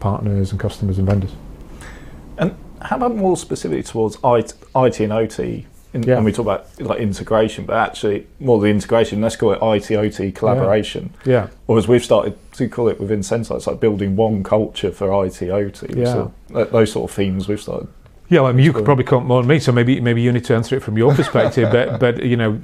partners 0.00 0.50
and 0.50 0.60
customers 0.60 0.98
and 0.98 1.08
vendors. 1.08 1.32
And 2.36 2.54
how 2.82 2.96
about 2.96 3.16
more 3.16 3.34
specifically 3.38 3.82
towards 3.82 4.18
IT, 4.22 4.52
IT 4.76 5.00
and 5.00 5.12
OT? 5.14 5.66
In, 5.94 6.02
yeah. 6.02 6.16
And 6.16 6.26
we 6.26 6.32
talk 6.32 6.44
about 6.44 6.78
like 6.78 7.00
integration, 7.00 7.64
but 7.64 7.76
actually 7.76 8.26
more 8.38 8.60
the 8.60 8.66
integration. 8.66 9.22
Let's 9.22 9.36
call 9.36 9.52
it 9.52 9.60
IT 9.62 9.96
OT 9.96 10.30
collaboration. 10.30 11.14
Yeah. 11.24 11.32
yeah. 11.32 11.48
Or 11.66 11.78
as 11.78 11.88
we've 11.88 12.04
started 12.04 12.36
to 12.58 12.68
call 12.68 12.88
it 12.88 13.00
within 13.00 13.20
Senseye, 13.20 13.56
it's 13.56 13.66
like 13.66 13.80
building 13.80 14.16
one 14.16 14.42
culture 14.42 14.92
for 14.92 15.24
IT 15.24 15.42
OT. 15.42 15.86
Yeah. 15.96 16.04
So 16.04 16.32
those 16.48 16.92
sort 16.92 17.10
of 17.10 17.16
themes 17.16 17.48
we've 17.48 17.60
started. 17.60 17.88
Yeah, 18.30 18.40
well, 18.40 18.50
I 18.50 18.52
mean, 18.52 18.66
you 18.66 18.74
could 18.74 18.84
probably 18.84 19.04
comment 19.04 19.26
more 19.26 19.40
than 19.40 19.48
me, 19.48 19.58
so 19.58 19.72
maybe 19.72 20.00
maybe 20.02 20.20
you 20.20 20.30
need 20.30 20.44
to 20.44 20.54
answer 20.54 20.76
it 20.76 20.80
from 20.80 20.98
your 20.98 21.14
perspective. 21.14 21.72
but 21.72 21.98
but 21.98 22.22
you 22.22 22.36
know, 22.36 22.60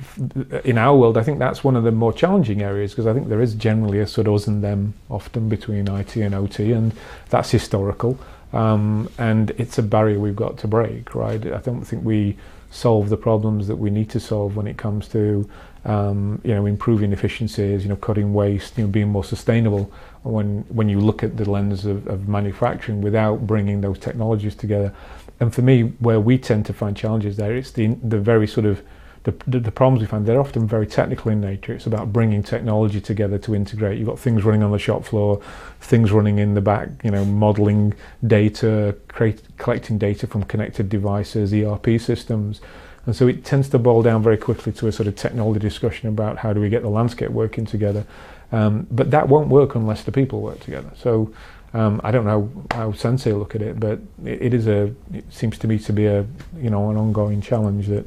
in 0.63 0.77
our 0.77 0.95
world, 0.95 1.17
I 1.17 1.23
think 1.23 1.39
that's 1.39 1.65
one 1.65 1.75
of 1.75 1.85
the 1.85 1.91
more 1.91 2.13
challenging 2.13 2.61
areas 2.61 2.93
because 2.93 3.07
I 3.07 3.15
think 3.15 3.29
there 3.29 3.41
is 3.41 3.55
generally 3.55 3.99
a 4.01 4.07
sort 4.07 4.27
of 4.27 4.35
us 4.35 4.47
and 4.47 4.63
them 4.63 4.93
often 5.09 5.49
between 5.49 5.89
IT 5.89 6.17
and 6.17 6.35
OT, 6.35 6.73
and 6.73 6.93
that's 7.31 7.51
historical, 7.51 8.19
um, 8.53 9.09
and 9.17 9.53
it's 9.53 9.79
a 9.79 9.83
barrier 9.83 10.21
we've 10.21 10.37
got 10.37 10.59
to 10.59 10.69
break. 10.69 11.15
Right? 11.15 11.43
I 11.47 11.61
don't 11.61 11.85
think 11.85 12.05
we 12.05 12.37
solve 12.71 13.09
the 13.09 13.17
problems 13.17 13.67
that 13.69 13.77
we 13.77 13.89
need 13.89 14.11
to 14.11 14.21
solve 14.21 14.57
when 14.57 14.67
it 14.67 14.77
comes 14.77 15.09
to 15.09 15.49
um, 15.85 16.41
you 16.45 16.55
know 16.55 16.67
improving 16.67 17.13
efficiencies, 17.13 17.83
you 17.83 17.89
know 17.89 17.97
cutting 17.97 18.33
waste, 18.33 18.79
you 18.79 18.85
know 18.85 18.91
being 18.91 19.09
more 19.09 19.25
sustainable. 19.25 19.93
When 20.23 20.65
when 20.69 20.89
you 20.89 21.01
look 21.01 21.23
at 21.23 21.37
the 21.37 21.49
lens 21.49 21.85
of, 21.85 22.07
of 22.07 22.29
manufacturing 22.29 23.01
without 23.01 23.47
bringing 23.47 23.81
those 23.81 23.99
technologies 23.99 24.55
together, 24.55 24.95
and 25.41 25.55
for 25.55 25.63
me, 25.63 25.83
where 26.01 26.21
we 26.21 26.39
tend 26.39 26.67
to 26.67 26.73
find 26.73 26.97
challenges 26.97 27.37
there, 27.37 27.55
it's 27.57 27.71
the 27.73 27.89
the 28.03 28.19
very 28.19 28.47
sort 28.47 28.67
of 28.67 28.83
the, 29.25 29.59
the, 29.59 29.71
problems 29.73 30.03
we 30.03 30.07
find, 30.07 30.27
they're 30.27 30.41
often 30.41 30.69
very 30.69 30.87
technical 30.87 31.31
in 31.31 31.41
nature. 31.41 31.73
It's 31.73 31.87
about 31.87 32.13
bringing 32.13 32.43
technology 32.43 33.01
together 33.01 33.39
to 33.39 33.55
integrate. 33.55 33.99
You've 33.99 34.09
got 34.09 34.19
things 34.19 34.45
running 34.45 34.63
on 34.63 34.71
the 34.71 34.79
shop 34.79 35.03
floor, 35.03 35.41
things 35.81 36.13
running 36.13 36.39
in 36.39 36.53
the 36.53 36.61
back, 36.61 36.91
you 37.03 37.11
know, 37.11 37.25
modeling 37.25 37.95
data, 38.27 38.95
create, 39.09 39.41
collecting 39.57 39.97
data 39.97 40.27
from 40.27 40.43
connected 40.45 40.91
devices, 40.91 41.55
ERP 41.55 41.99
systems. 41.99 42.61
And 43.07 43.15
so 43.15 43.29
it 43.29 43.45
tends 43.45 43.69
to 43.71 43.79
boil 43.79 44.03
down 44.03 44.23
very 44.23 44.37
quickly 44.37 44.73
to 44.73 44.87
a 44.87 44.93
sort 44.93 45.07
of 45.07 45.17
technology 45.17 45.61
discussion 45.61 46.09
about 46.09 46.39
how 46.39 46.53
do 46.53 46.61
we 46.61 46.69
get 46.69 46.83
the 46.83 46.89
landscape 46.89 47.31
working 47.31 47.67
together. 47.67 48.07
Um, 48.51 48.87
but 48.91 49.11
that 49.11 49.29
won't 49.29 49.49
work 49.49 49.75
unless 49.75 50.05
the 50.05 50.13
people 50.13 50.41
work 50.41 50.61
together. 50.61 50.91
So 50.97 51.33
um, 51.75 52.01
I 52.05 52.11
don't 52.13 52.25
know 52.25 52.51
how 52.71 52.93
Senseye 52.93 53.37
look 53.39 53.55
at 53.55 53.63
it, 53.63 53.79
but 53.79 53.99
it, 54.25 54.43
it 54.43 54.55
is 54.55 54.67
a, 54.67 54.95
it 55.13 55.25
seems 55.31 55.59
to 55.59 55.69
me 55.69 55.79
to 55.81 55.93
be 55.93 56.07
a, 56.07 56.25
you 56.57 56.71
know, 56.71 56.91
an 56.91 56.97
ongoing 56.97 57.41
challenge 57.41 57.89
that 57.89 58.07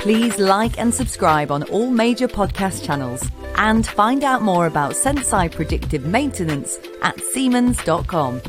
Please 0.00 0.38
like 0.38 0.78
and 0.78 0.94
subscribe 0.94 1.50
on 1.52 1.62
all 1.64 1.90
major 1.90 2.26
podcast 2.26 2.86
channels 2.86 3.28
and 3.56 3.86
find 3.86 4.24
out 4.24 4.40
more 4.40 4.64
about 4.64 4.92
Senseye 4.92 5.52
predictive 5.52 6.06
maintenance 6.06 6.78
at 7.02 7.20
Siemens.com. 7.20 8.40